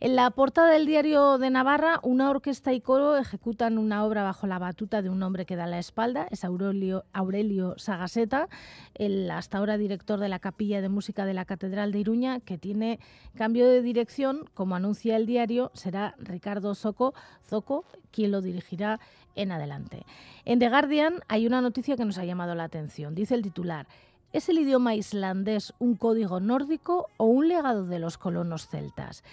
[0.00, 4.46] En la portada del diario de Navarra, una orquesta y coro ejecutan una obra bajo
[4.46, 8.48] la batuta de un hombre que da la espalda, es Aurelio, Sagaseta,
[8.94, 12.58] el hasta ahora director de la Capilla de Música de la Catedral de Iruña, que
[12.58, 13.00] tiene
[13.34, 17.12] cambio de dirección, como anuncia el diario, será Ricardo Zoco,
[17.44, 19.00] Zoco quien lo dirigirá
[19.34, 20.06] en adelante.
[20.44, 23.16] En The Guardian hay una noticia que nos ha llamado la atención.
[23.16, 23.88] Dice el titular,
[24.32, 29.24] ¿es el idioma islandés un código nórdico o un legado de los colonos celtas?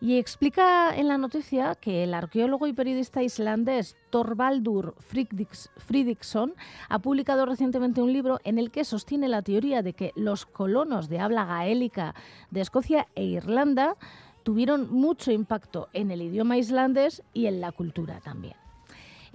[0.00, 6.54] Y explica en la noticia que el arqueólogo y periodista islandés Friedrichs- Fridriksson
[6.88, 11.08] ha publicado recientemente un libro en el que sostiene la teoría de que los colonos
[11.08, 12.14] de habla gaélica
[12.52, 13.96] de Escocia e Irlanda
[14.44, 18.54] tuvieron mucho impacto en el idioma islandés y en la cultura también.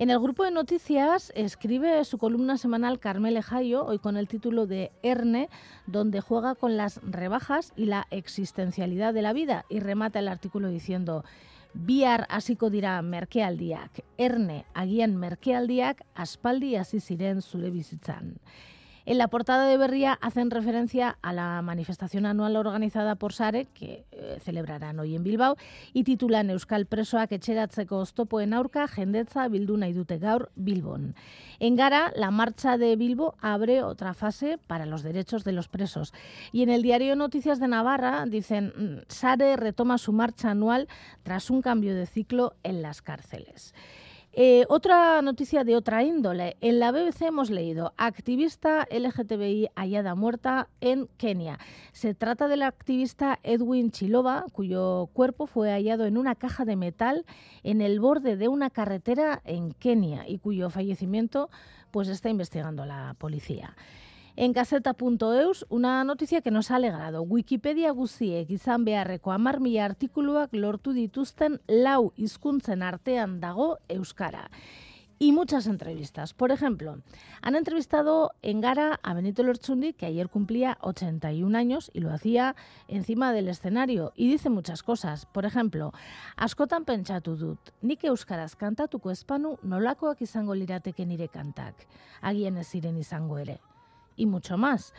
[0.04, 4.68] En el grupo de noticias escribe su columna semanal Carmele Jayo, hoy con el título
[4.68, 5.50] de Erne,
[5.88, 10.68] donde juega con las rebajas y la existencialidad de la vida y remata el artículo
[10.68, 11.24] diciendo
[11.74, 18.42] Bihar hasiko dira merkealdiak, erne agian merkealdiak aspaldi hasi ziren zure bizitzan.
[19.06, 24.06] En la portada de Berría hacen referencia a la manifestación anual organizada por SARE, que
[24.12, 25.58] eh, celebrarán hoy en Bilbao,
[25.92, 31.16] y titulan Euskal Presoak etxeratzeko oztopoen aurka jendetza bildu nahi dute gaur Bilbon.
[31.60, 36.14] En Gara, la marcha de Bilbo abre otra fase para los derechos de los presos.
[36.54, 40.88] Y en el diario Noticias de Navarra dicen, mm, SARE retoma su marcha anual
[41.24, 43.74] tras un cambio de ciclo en las cárceles.
[44.36, 46.58] Eh, otra noticia de otra índole.
[46.60, 51.60] En la BBC hemos leído activista LGTBI hallada muerta en Kenia.
[51.92, 57.26] Se trata del activista Edwin Chiloba, cuyo cuerpo fue hallado en una caja de metal
[57.62, 61.52] en el borde de una carretera en Kenia y cuyo fallecimiento
[61.92, 63.76] pues está investigando la policía.
[64.36, 67.22] En gazeta.eus, una noticia que nos ha alegrado.
[67.22, 74.50] Wikipedia guziek izan beharreko hamar mila artikuluak lortu dituzten lau hizkuntzen artean dago Euskara.
[75.20, 76.34] Y muchas entrevistas.
[76.34, 76.98] Por ejemplo,
[77.44, 82.56] han entrevistado en Gara a Benito Lerchundi, que ayer cumplía 81 años y lo hacía
[82.88, 84.14] encima del escenario.
[84.16, 85.28] Y dice muchas cosas.
[85.28, 85.94] Por ejemplo,
[86.38, 91.86] askotan pentsatu dut, nik euskaraz kantatuko espanu nolakoak izango lirateke nire kantak.
[92.22, 93.62] Agien ez ziren izango ere
[94.16, 94.94] y mucho más.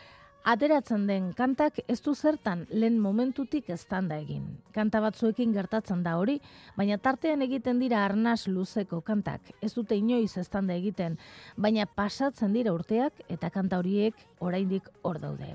[0.44, 4.44] Ateratzen den kantak ez du zertan lehen momentutik eztanda egin.
[4.76, 6.34] Kanta batzuekin gertatzen da hori,
[6.76, 9.40] baina tartean egiten dira arnaz luzeko kantak.
[9.64, 11.16] Ez dute inoiz eztanda egiten,
[11.56, 15.54] baina pasatzen dira urteak eta kanta horiek oraindik hor daude.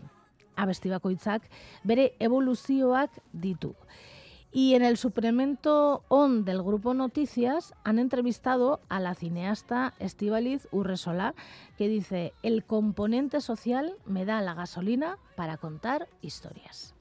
[0.57, 1.45] Abesti bakoitzak
[1.85, 3.75] bere evoluzioak ditu.
[4.51, 11.35] Y en el suplemento ON del grupo Noticias han entrevistado a la cineasta Estíbaliz Urresola,
[11.77, 16.95] que dice, el componente social me da la gasolina para contar historias.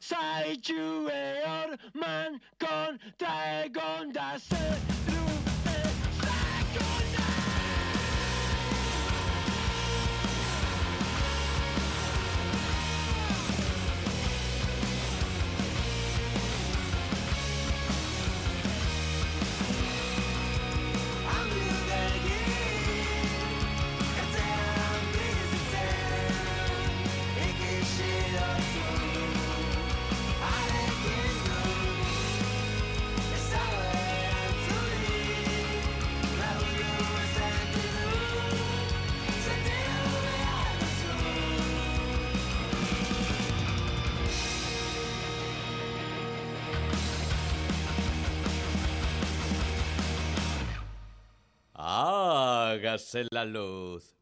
[0.00, 0.74] 最中
[1.10, 5.45] へ夜満根大権出す
[51.98, 54.15] Hágase la luz.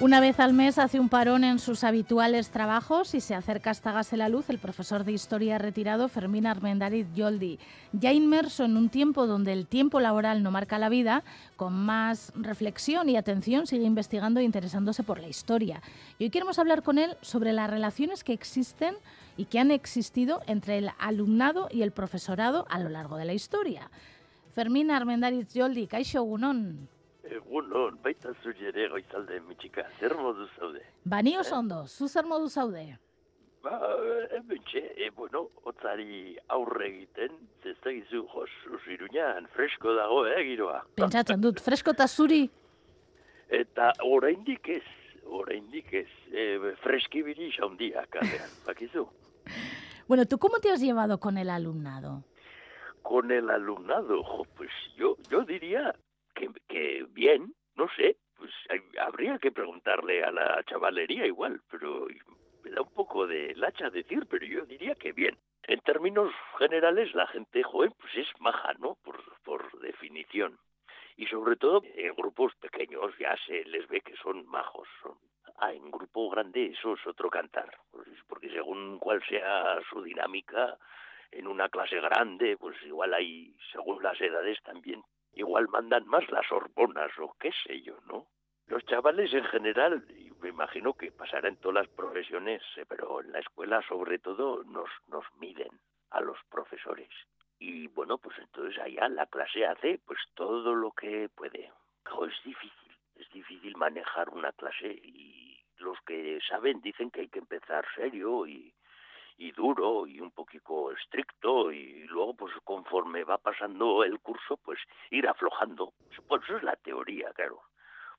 [0.00, 3.90] Una vez al mes hace un parón en sus habituales trabajos y se acerca hasta
[3.90, 7.58] Hágase la Luz el profesor de Historia retirado Fermín Armendariz Yoldi.
[7.92, 11.24] Ya inmerso en un tiempo donde el tiempo laboral no marca la vida,
[11.56, 15.82] con más reflexión y atención sigue investigando e interesándose por la historia.
[16.20, 18.94] Y hoy queremos hablar con él sobre las relaciones que existen
[19.36, 23.34] y que han existido entre el alumnado y el profesorado a lo largo de la
[23.34, 23.90] historia.
[24.54, 26.22] Fermín Armendariz Yoldi, Kaixo
[27.28, 27.68] Egunon.
[27.68, 30.82] Egunon, baita zuri ere goizalde mitxika, zer modu zaude?
[31.04, 32.84] Bani oso ondo, zu zer modu zaude?
[33.62, 33.74] Ba,
[34.38, 38.50] ebentxe, e, bueno, otzari aurre egiten, zestagizu jos,
[38.94, 40.82] iruñan, fresko dago, eh, giroa.
[40.96, 42.44] Pentsatzen dut, fresko eta zuri?
[43.48, 44.84] Eta oraindik ez,
[45.24, 49.08] oraindik ez, e, freskibiri xaundia kalean, bakizu.
[50.06, 52.24] Bueno, ¿tú cómo te has llevado con el alumnado?
[53.02, 55.94] Con el alumnado, jo, pues yo, yo diría
[56.68, 58.50] que, bien, no sé, pues
[59.00, 62.06] habría que preguntarle a la chavalería igual, pero
[62.62, 65.36] me da un poco de lacha decir, pero yo diría que bien.
[65.64, 68.96] En términos generales, la gente joven pues es maja, ¿no?
[69.04, 70.58] Por, por definición.
[71.16, 74.88] Y sobre todo en grupos pequeños ya se les ve que son majos.
[75.02, 75.14] Son...
[75.56, 80.78] Ah, en grupo grande eso es otro cantar, pues, porque según cuál sea su dinámica,
[81.32, 85.02] en una clase grande, pues igual hay, según las edades también,
[85.38, 88.26] igual mandan más las hormonas o qué sé yo, ¿no?
[88.66, 93.22] Los chavales en general, y me imagino que pasará en todas las profesiones, eh, pero
[93.22, 95.70] en la escuela sobre todo nos, nos miden
[96.10, 97.08] a los profesores.
[97.58, 101.72] Y bueno, pues entonces allá la clase hace pues todo lo que puede.
[102.04, 107.28] Jo, es difícil, es difícil manejar una clase y los que saben dicen que hay
[107.28, 108.74] que empezar serio y,
[109.38, 114.78] y duro y un poquito estricto y luego pues conforme va pasando el curso pues
[115.10, 115.94] ir aflojando.
[116.26, 117.62] Pues eso es la teoría, claro.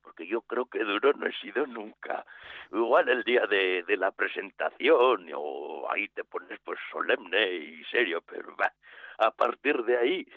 [0.02, 2.26] Porque yo creo que duro no he sido nunca.
[2.72, 8.22] Igual el día de, de la presentación o ahí te pones pues solemne y serio,
[8.26, 8.74] pero bah,
[9.18, 10.28] a partir de ahí,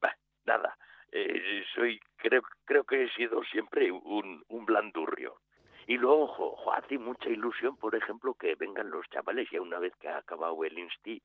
[0.00, 0.76] bah, nada.
[1.12, 5.36] Eh, soy creo creo que he sido siempre un, un blandurrio.
[5.86, 9.94] Y luego, jo, hace mucha ilusión, por ejemplo, que vengan los chavales ya una vez
[9.96, 11.20] que ha acabado el insti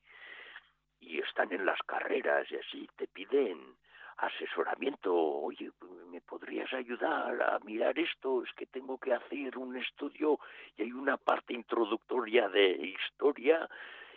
[1.00, 3.76] y están en las carreras y así, te piden
[4.18, 5.14] asesoramiento.
[5.14, 5.70] Oye,
[6.10, 8.42] ¿me podrías ayudar a mirar esto?
[8.42, 10.38] Es que tengo que hacer un estudio
[10.76, 13.68] y hay una parte introductoria de historia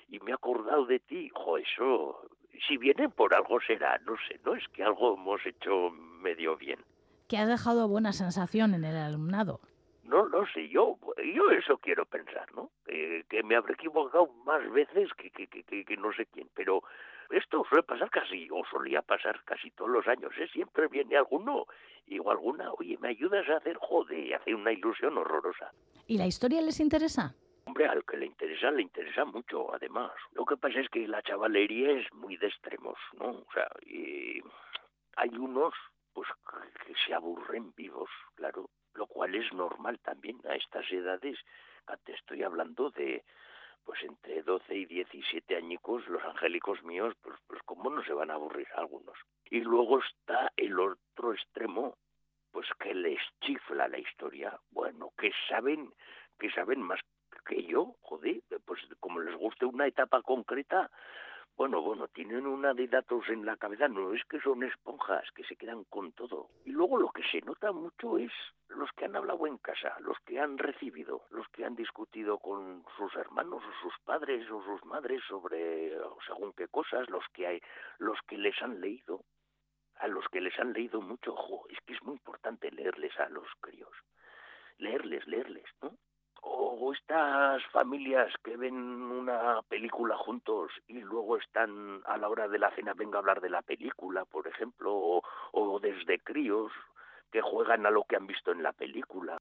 [0.10, 1.30] y me he acordado de ti.
[1.34, 2.30] Jo, eso,
[2.68, 6.80] si vienen por algo será, no sé, no es que algo hemos hecho medio bien.
[7.28, 9.62] Que has dejado buena sensación en el alumnado.
[10.12, 10.98] No, no sé, yo,
[11.34, 12.70] yo eso quiero pensar, ¿no?
[12.86, 16.84] Que, que me habré equivocado más veces que, que, que, que- no sé quién, pero
[17.30, 20.50] esto suele pasar casi, o solía pasar casi todos los años, ¿eh?
[20.52, 21.66] Siempre viene alguno
[22.06, 24.36] y o alguna, oye, ¿me ayudas a hacer jode?
[24.36, 25.72] Hace una ilusión horrorosa.
[26.08, 27.34] ¿Y la historia les interesa?
[27.64, 30.12] Hombre, al que le interesa, le interesa mucho, además.
[30.34, 33.28] Lo que pasa es que la chavalería es muy de extremos, ¿no?
[33.30, 34.42] O sea, y
[35.16, 35.74] hay unos,
[36.12, 36.28] pues,
[36.86, 41.38] que se aburren vivos, claro, lo cual es normal también a estas edades.
[42.04, 43.24] Te estoy hablando de,
[43.84, 48.32] pues, entre 12 y 17 añicos, los angélicos míos, pues, pues, ¿cómo no se van
[48.32, 49.18] a aburrir algunos?
[49.50, 51.98] Y luego está el otro extremo,
[52.52, 54.58] pues, que les chifla la historia.
[54.72, 55.94] Bueno, que saben,
[56.40, 57.00] que saben más
[57.46, 60.92] que yo, joder, pues como les guste una etapa concreta,
[61.58, 65.44] Bueno, bueno, tienen una de datos en la cabeza, no es que son esponjas, que
[65.44, 66.50] se quedan con todo.
[66.66, 68.32] Y luego lo que se nota mucho es
[68.82, 72.84] los que han hablado en casa, los que han recibido, los que han discutido con
[72.98, 77.62] sus hermanos o sus padres o sus madres sobre según qué cosas, los que hay,
[78.00, 79.24] los que les han leído,
[79.98, 83.30] a los que les han leído mucho, ojo, es que es muy importante leerles a
[83.30, 83.96] los críos.
[84.80, 85.96] Leerles, leerles, ¿no?
[86.44, 92.58] o estas familias que ven una película juntos y luego están a la hora de
[92.58, 95.22] la cena venga a hablar de la película, por ejemplo, o,
[95.52, 96.72] o desde críos
[97.32, 99.38] que juegan a lo que han visto en la película.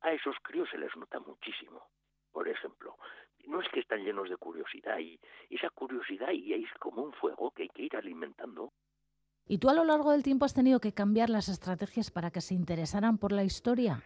[0.00, 1.88] A esos críos se les nota muchísimo,
[2.32, 2.96] por ejemplo.
[3.46, 5.18] No es que están llenos de curiosidad y
[5.50, 8.72] esa curiosidad y es como un fuego que hay que ir alimentando.
[9.46, 12.40] ¿Y tú a lo largo del tiempo has tenido que cambiar las estrategias para que
[12.40, 14.02] se interesaran por la historia?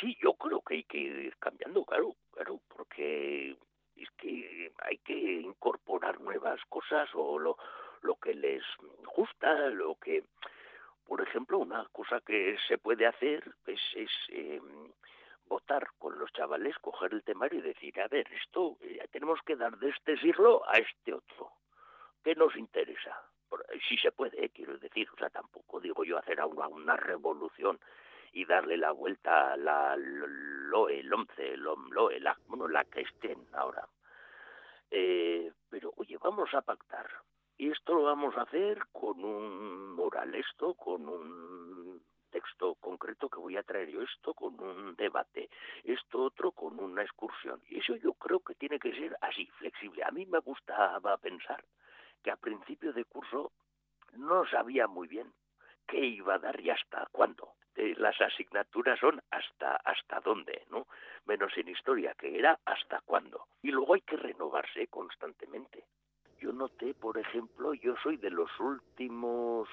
[0.00, 3.56] Sí, yo creo que hay que ir cambiando, claro, claro, porque
[3.94, 7.56] es que hay que incorporar nuevas cosas o lo,
[8.02, 8.62] lo que les
[9.14, 10.24] gusta, lo que,
[11.06, 14.60] por ejemplo, una cosa que se puede hacer pues, es eh,
[15.46, 19.54] votar con los chavales, coger el temario y decir, a ver, esto eh, tenemos que
[19.56, 21.52] dar de este siglo a este otro.
[22.24, 23.16] ¿Qué nos interesa?
[23.48, 26.96] Por- Sí se puede, eh, quiero decir, o sea, tampoco digo yo hacer ahora una
[26.96, 27.78] revolución
[28.32, 32.36] y darle la vuelta a la LOE, el 11, el LOE, la,
[32.86, 33.86] que estén ahora.
[34.90, 37.08] Eh, pero, oye, vamos a pactar.
[37.58, 41.59] Y esto lo vamos a hacer con un oral esto, con un
[42.30, 45.50] texto concreto que voy a traer yo esto, con un debate,
[45.84, 47.60] esto otro con una excursión.
[47.68, 50.02] Y eso yo creo que tiene que ser así, flexible.
[50.04, 51.62] A mí me gustaba pensar
[52.22, 53.52] que a principio de curso
[54.16, 55.32] no sabía muy bien
[55.86, 57.54] qué iba a dar y hasta cuándo.
[57.76, 60.86] Eh, las asignaturas son hasta hasta dónde, ¿no?
[61.26, 63.46] Menos en historia, que era hasta cuándo.
[63.62, 65.84] Y luego hay que renovarse constantemente.
[66.40, 69.68] Yo noté, por ejemplo, yo soy de los últimos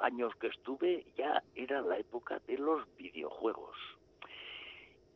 [0.00, 3.76] años que estuve, ya era la época de los videojuegos.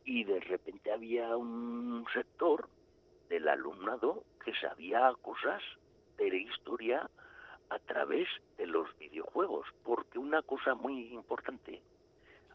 [0.05, 2.69] Y de repente había un sector
[3.29, 5.61] del alumnado que sabía cosas
[6.17, 7.09] de la historia
[7.69, 11.81] a través de los videojuegos, porque una cosa muy importante,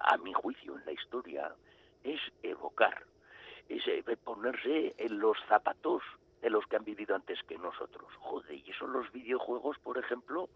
[0.00, 1.54] a mi juicio, en la historia,
[2.02, 3.04] es evocar,
[3.68, 6.02] es eh, ponerse en los zapatos
[6.40, 8.12] de los que han vivido antes que nosotros.
[8.18, 10.48] Joder, y eso los videojuegos, por ejemplo,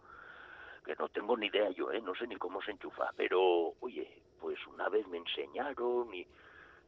[0.87, 2.01] que no tengo ni idea yo, ¿eh?
[2.01, 6.25] no sé ni cómo se enchufa, pero oye, pues una vez me enseñaron y,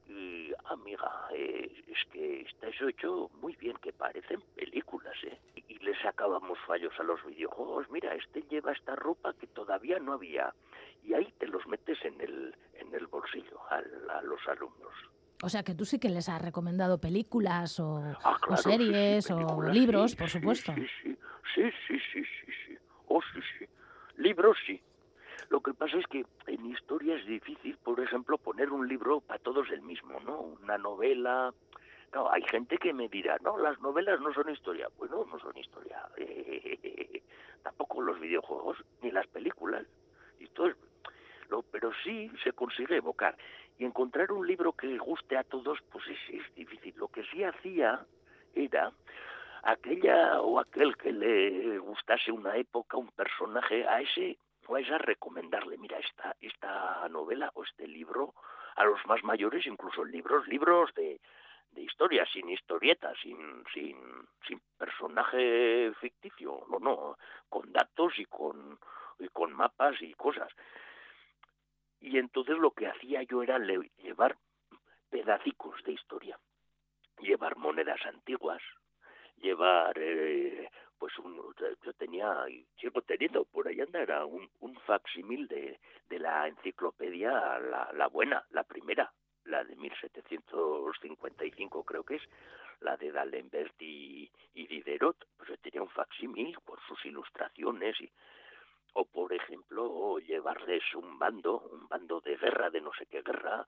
[0.07, 5.39] y, amiga, eh, es que está eso hecho muy bien, que parecen películas, ¿eh?
[5.57, 7.91] Y, y le sacábamos fallos a los videojuegos.
[7.91, 10.55] Mira, este lleva esta ropa que todavía no había.
[11.03, 14.93] Y ahí te los metes en el, en el bolsillo al- a los alumnos.
[15.43, 18.77] O sea que tú sí que les has recomendado películas o, Ah, o claro, sí,
[18.87, 20.73] sí, series o libros, sí, por supuesto.
[20.75, 21.17] Sí, sí,
[21.55, 22.79] sí, sí, sí, sí, sí.
[23.09, 23.65] Oh, sí, sí.
[24.39, 24.81] Libros sí.
[25.49, 29.41] Lo que pasa es que en historia es difícil, por ejemplo, poner un libro para
[29.41, 30.39] todos el mismo, ¿no?
[30.63, 31.53] Una novela.
[32.15, 34.87] No, hay gente que me dirá, no, las novelas no son historia.
[34.97, 36.07] Bueno, no son historia.
[37.65, 39.85] tampoco los videojuegos ni las películas.
[40.39, 40.77] Esto es-
[41.49, 43.37] lo, pero sí se consigue evocar.
[43.77, 46.95] Y encontrar un libro que guste a todos, pues es, es difícil.
[46.97, 48.07] Lo que sí hacía
[48.55, 48.93] era
[49.63, 54.99] aquella o aquel que le gustase una época, un personaje, a ese o a esa
[54.99, 58.35] recomendarle, mira, esta, esta novela o este libro,
[58.77, 61.21] a los más mayores, incluso libros, libros de,
[61.73, 63.97] de historia, sin historietas, sin, sin,
[64.47, 67.17] sin personaje ficticio, no, no,
[67.49, 68.79] con datos y con,
[69.19, 70.53] y con mapas y cosas.
[72.01, 74.37] Y entonces lo que hacía yo era le- llevar
[75.11, 76.39] pedacicos de historia,
[77.21, 78.63] llevar monedas antiguas,
[79.41, 81.37] llevar, eh, pues un,
[81.83, 82.47] yo tenía,
[82.81, 85.79] sigo teniendo, por ahí anda, era un, un facsimil de,
[86.09, 89.13] de la enciclopedia, la, la buena, la primera,
[89.45, 92.23] la de 1755 creo que es,
[92.81, 98.11] la de D'Alembert y, y Diderot, pues tenía un facsimil con sus ilustraciones y
[98.95, 103.67] o por ejemplo llevarles un bando, un bando de guerra, de no sé qué guerra,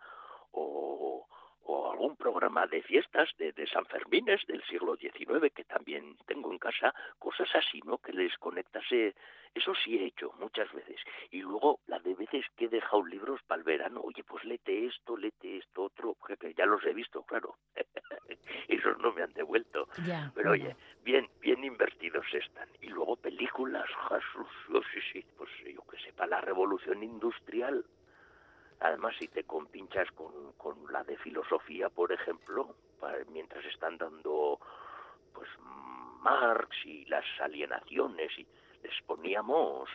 [0.53, 1.27] o,
[1.65, 6.51] o algún programa de fiestas de, de San Fermines del siglo XIX que también tengo
[6.53, 7.99] en casa, cosas así, ¿no?
[7.99, 9.15] Que les conectase,
[9.55, 11.01] eso sí he hecho muchas veces.
[11.31, 14.87] Y luego la de veces que he dejado libros para el verano, oye, pues lete
[14.87, 17.57] esto, lete esto, otro, que, ya los he visto, claro.
[18.69, 19.89] Esos no me han devuelto.
[20.07, 22.69] Ya, Pero oye, bien, bien invertidos están.
[22.81, 27.85] Y luego películas, Jesús, oh, sí, sí, pues yo que sé, para la revolución industrial.
[28.81, 32.75] Además, si te compinchas con, con la de filosofía, por ejemplo,
[33.33, 34.59] mientras están dando
[35.33, 35.49] pues
[36.21, 38.47] Marx y las alienaciones y
[38.83, 39.89] les poníamos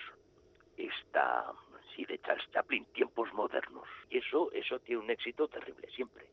[0.77, 1.51] esta
[1.95, 3.87] sí de Charles Chaplin tiempos modernos.
[4.09, 6.25] Y eso eso tiene un éxito terrible siempre.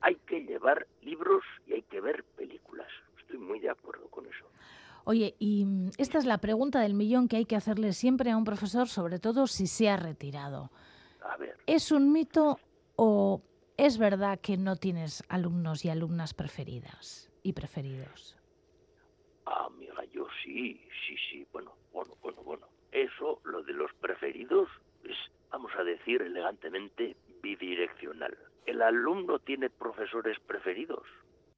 [0.00, 2.88] Hay que llevar libros y hay que ver películas.
[3.18, 4.46] Estoy muy de acuerdo con eso.
[5.04, 8.36] Oye, y mm, esta es la pregunta del millón que hay que hacerle siempre a
[8.36, 10.70] un profesor, sobre todo si se ha retirado.
[11.24, 12.58] A ver ¿Es un mito
[12.96, 13.42] o
[13.76, 18.36] es verdad que no tienes alumnos y alumnas preferidas y preferidos?
[19.46, 21.46] Ah, amiga, yo sí, sí, sí.
[21.52, 22.68] Bueno, bueno, bueno, bueno.
[22.90, 24.68] Eso, lo de los preferidos,
[25.04, 25.16] es,
[25.50, 28.36] vamos a decir elegantemente, bidireccional.
[28.66, 31.04] ¿El alumno tiene profesores preferidos?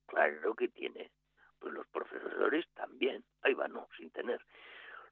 [0.07, 1.11] Claro que tiene.
[1.59, 3.25] Pues los profesores también.
[3.43, 4.41] Ahí va, no, sin tener.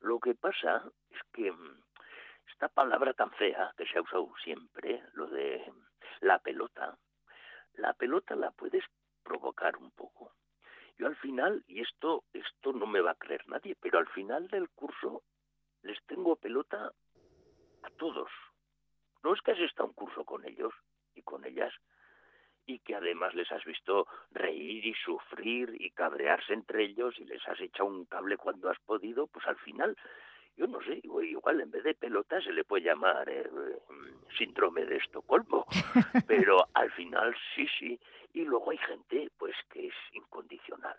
[0.00, 1.80] Lo que pasa es que mm,
[2.52, 5.64] esta palabra tan fea que se ha usado siempre, lo de
[6.20, 6.96] la pelota,
[7.74, 8.84] la pelota la puedes
[9.22, 10.32] provocar un poco.
[10.98, 14.48] Yo al final, y esto, esto no me va a creer nadie, pero al final
[14.48, 15.22] del curso
[15.82, 16.92] les tengo pelota
[17.82, 18.30] a todos.
[19.24, 20.72] No es que has estado un curso con ellos
[21.14, 21.72] y con ellas
[22.66, 27.46] y que además les has visto reír y sufrir y cabrearse entre ellos y les
[27.48, 29.96] has echado un cable cuando has podido, pues al final,
[30.56, 34.84] yo no sé, igual en vez de pelota se le puede llamar eh, mm, síndrome
[34.84, 35.66] de Estocolmo,
[36.26, 37.98] pero al final sí, sí.
[38.34, 40.96] Y luego hay gente pues que es incondicional.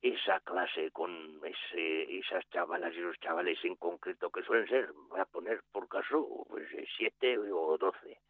[0.00, 5.20] Esa clase con ese, esas chavalas y esos chavales en concreto que suelen ser, voy
[5.20, 8.20] a poner por caso, pues eh, siete o doce,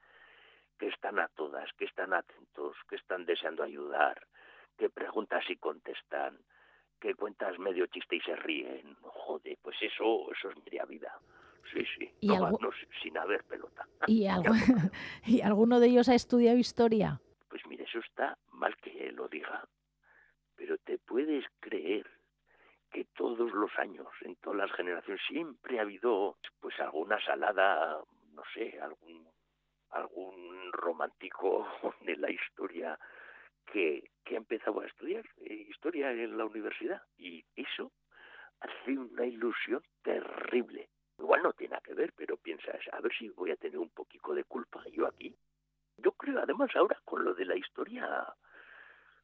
[0.78, 4.26] que están a todas, que están atentos, que están deseando ayudar,
[4.76, 6.38] que preguntas y contestan,
[7.02, 8.96] que cuentas medio chiste y se ríen.
[9.02, 11.12] Joder, pues eso, eso es media vida.
[11.72, 12.10] Sí, sí.
[12.20, 12.70] ¿Y No, algo- no,
[13.02, 13.86] sin haber pelota.
[14.06, 14.52] ¿Y, algo-
[15.26, 17.20] ¿Y alguno de ellos ha estudiado historia?
[17.48, 19.66] Pues mire, eso está mal que lo diga,
[20.56, 22.06] pero te puedes creer
[22.90, 27.98] que todos los años, en todas las generaciones, siempre ha habido pues alguna salada,
[28.32, 29.26] no sé, algún
[29.90, 31.66] algún romántico
[32.02, 32.98] de la historia
[33.72, 37.90] que, que ha empezado a estudiar eh, historia en la universidad y eso
[38.60, 40.90] hace una ilusión terrible.
[41.18, 44.34] Igual no tiene que ver, pero piensas, a ver si voy a tener un poquito
[44.34, 45.34] de culpa yo aquí.
[45.96, 48.26] Yo creo, además, ahora con lo de la historia,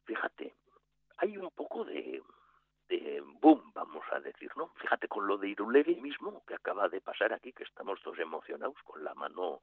[0.05, 0.55] fíjate,
[1.17, 2.21] hay un poco de,
[2.87, 4.69] de boom, vamos a decir, ¿no?
[4.75, 8.77] Fíjate con lo de Irulegui mismo, que acaba de pasar aquí, que estamos todos emocionados
[8.83, 9.61] con la mano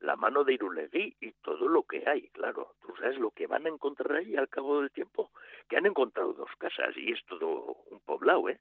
[0.00, 2.74] la mano de Irulegui y todo lo que hay, claro.
[2.80, 5.30] Tú sabes lo que van a encontrar ahí al cabo del tiempo,
[5.68, 8.60] que han encontrado dos casas y es todo un poblado, ¿eh?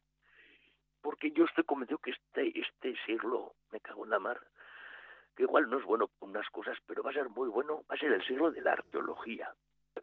[1.02, 4.40] Porque yo estoy convencido que este, este siglo, me cago en la mar,
[5.36, 7.96] que igual no es bueno por unas cosas, pero va a ser muy bueno, va
[7.96, 9.54] a ser el siglo de la arqueología.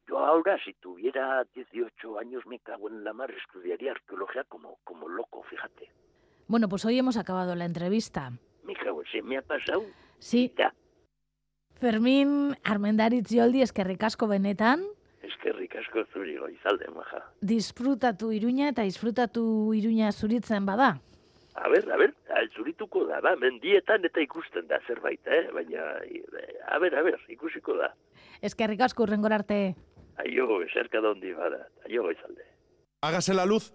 [0.07, 5.09] Yo ahora, si tuviera 18 años, me cago en la mar, estudiaría arqueología como, como
[5.09, 5.91] loco, fíjate.
[6.47, 8.31] Bueno, pues hoy hemos acabado la entrevista.
[8.65, 9.85] Me cago se me ha pasado
[10.19, 10.73] Sí, ya.
[11.81, 14.85] Fermín Armendaritz Yoldi, eskerrik asko benetan.
[15.25, 17.23] Eskerrik asko zuri goizalde, maja.
[17.41, 21.01] Disfrutatu Iruña eta disfrutatu Iruña zuritzen bada.
[21.55, 22.15] A ber, a ber,
[22.57, 25.49] zurituko da, ba, mendietan eta ikusten da zerbait, eh?
[25.55, 26.23] Baina, eh,
[26.67, 27.93] a ber, a ber, ikusiko da.
[28.43, 29.75] Eskerrik asko urrengor arte.
[30.25, 31.67] Aio, eserka da hondi bada.
[31.87, 32.47] Aio goizalde.
[33.03, 33.73] Hágase la luz.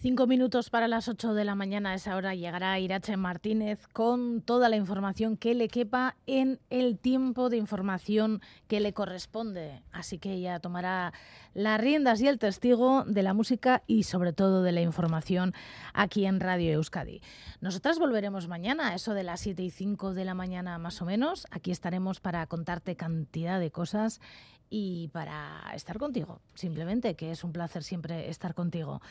[0.00, 1.92] Cinco minutos para las ocho de la mañana.
[1.92, 7.48] Esa hora llegará Irache Martínez con toda la información que le quepa en el tiempo
[7.48, 9.82] de información que le corresponde.
[9.90, 11.12] Así que ella tomará
[11.58, 15.54] las riendas y el testigo de la música y sobre todo de la información
[15.92, 17.20] aquí en Radio Euskadi.
[17.60, 21.48] Nosotras volveremos mañana, eso de las siete y cinco de la mañana más o menos.
[21.50, 24.20] Aquí estaremos para contarte cantidad de cosas
[24.70, 29.02] y para estar contigo, simplemente, que es un placer siempre estar contigo.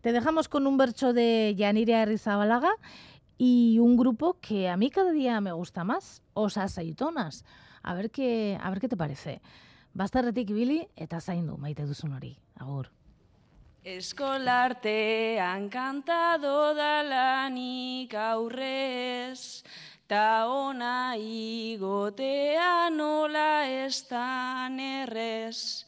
[0.00, 2.70] Te dejamos con un bercho de Yanira Rizabalaga
[3.36, 7.44] y un grupo que a mí cada día me gusta más, Osas Aitonas.
[7.82, 9.40] A ver qué, a ver qué te parece.
[9.96, 12.34] Bastarretik ibili eta zaindu maite duzun hori.
[12.60, 12.90] Agur.
[13.86, 19.62] Eskolartean kantado dalanik aurrez,
[20.06, 25.86] ta ona igotea nola estan errez.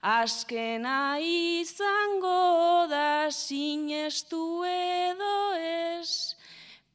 [0.00, 6.34] Azkena izango da sinestu edo ez,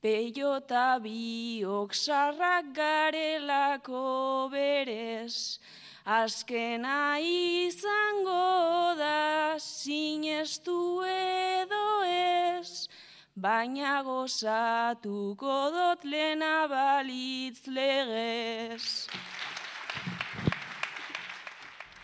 [0.01, 5.59] Peiota biok sarrak garelako berez.
[6.07, 12.87] Azkena izango da sinestu edo ez,
[13.35, 19.09] baina gozatuko dot lena balitz legez.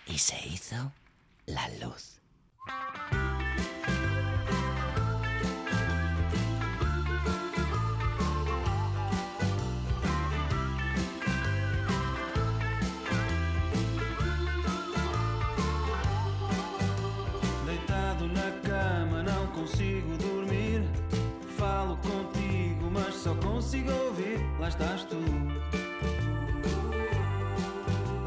[0.05, 0.91] Y se hizo
[1.47, 2.19] la luz.
[23.63, 24.39] Consigo ouvir.
[24.59, 25.15] Lá estás tu.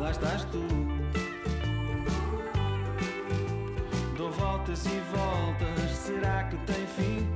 [0.00, 0.62] Lá estás tu.
[4.16, 7.28] Dou voltas e voltas, será que tem fim?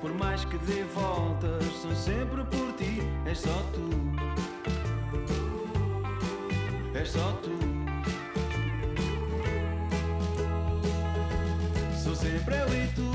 [0.00, 3.02] Por mais que dê voltas, são sempre por ti.
[3.26, 3.90] És só tu.
[6.94, 7.58] És só tu.
[12.02, 13.09] Sou sempre eu e tu.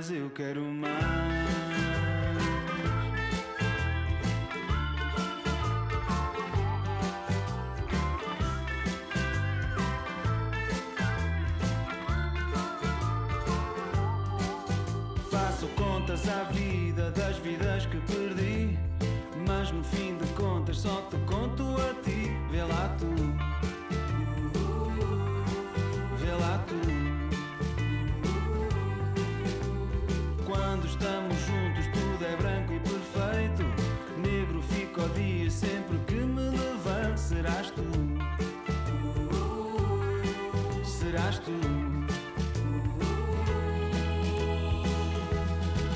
[0.00, 0.90] Mas eu quero mais.
[15.76, 18.78] Contas à vida das vidas que perdi.
[19.46, 22.30] Mas no fim de contas só te conto a ti.
[22.50, 23.06] Vê lá tu.
[26.16, 26.99] Vê lá tu.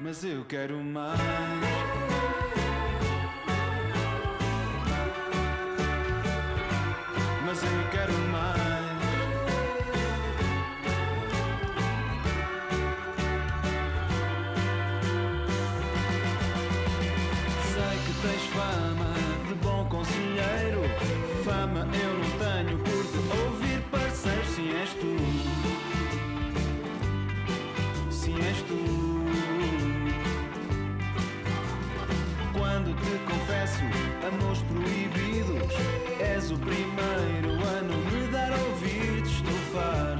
[0.00, 1.20] Mas eu quero mais.
[7.46, 7.83] Mas eu
[32.52, 33.82] Quando te confesso
[34.26, 35.74] amores proibidos,
[36.20, 40.13] és o primeiro a não me dar ouvidos, tu faz.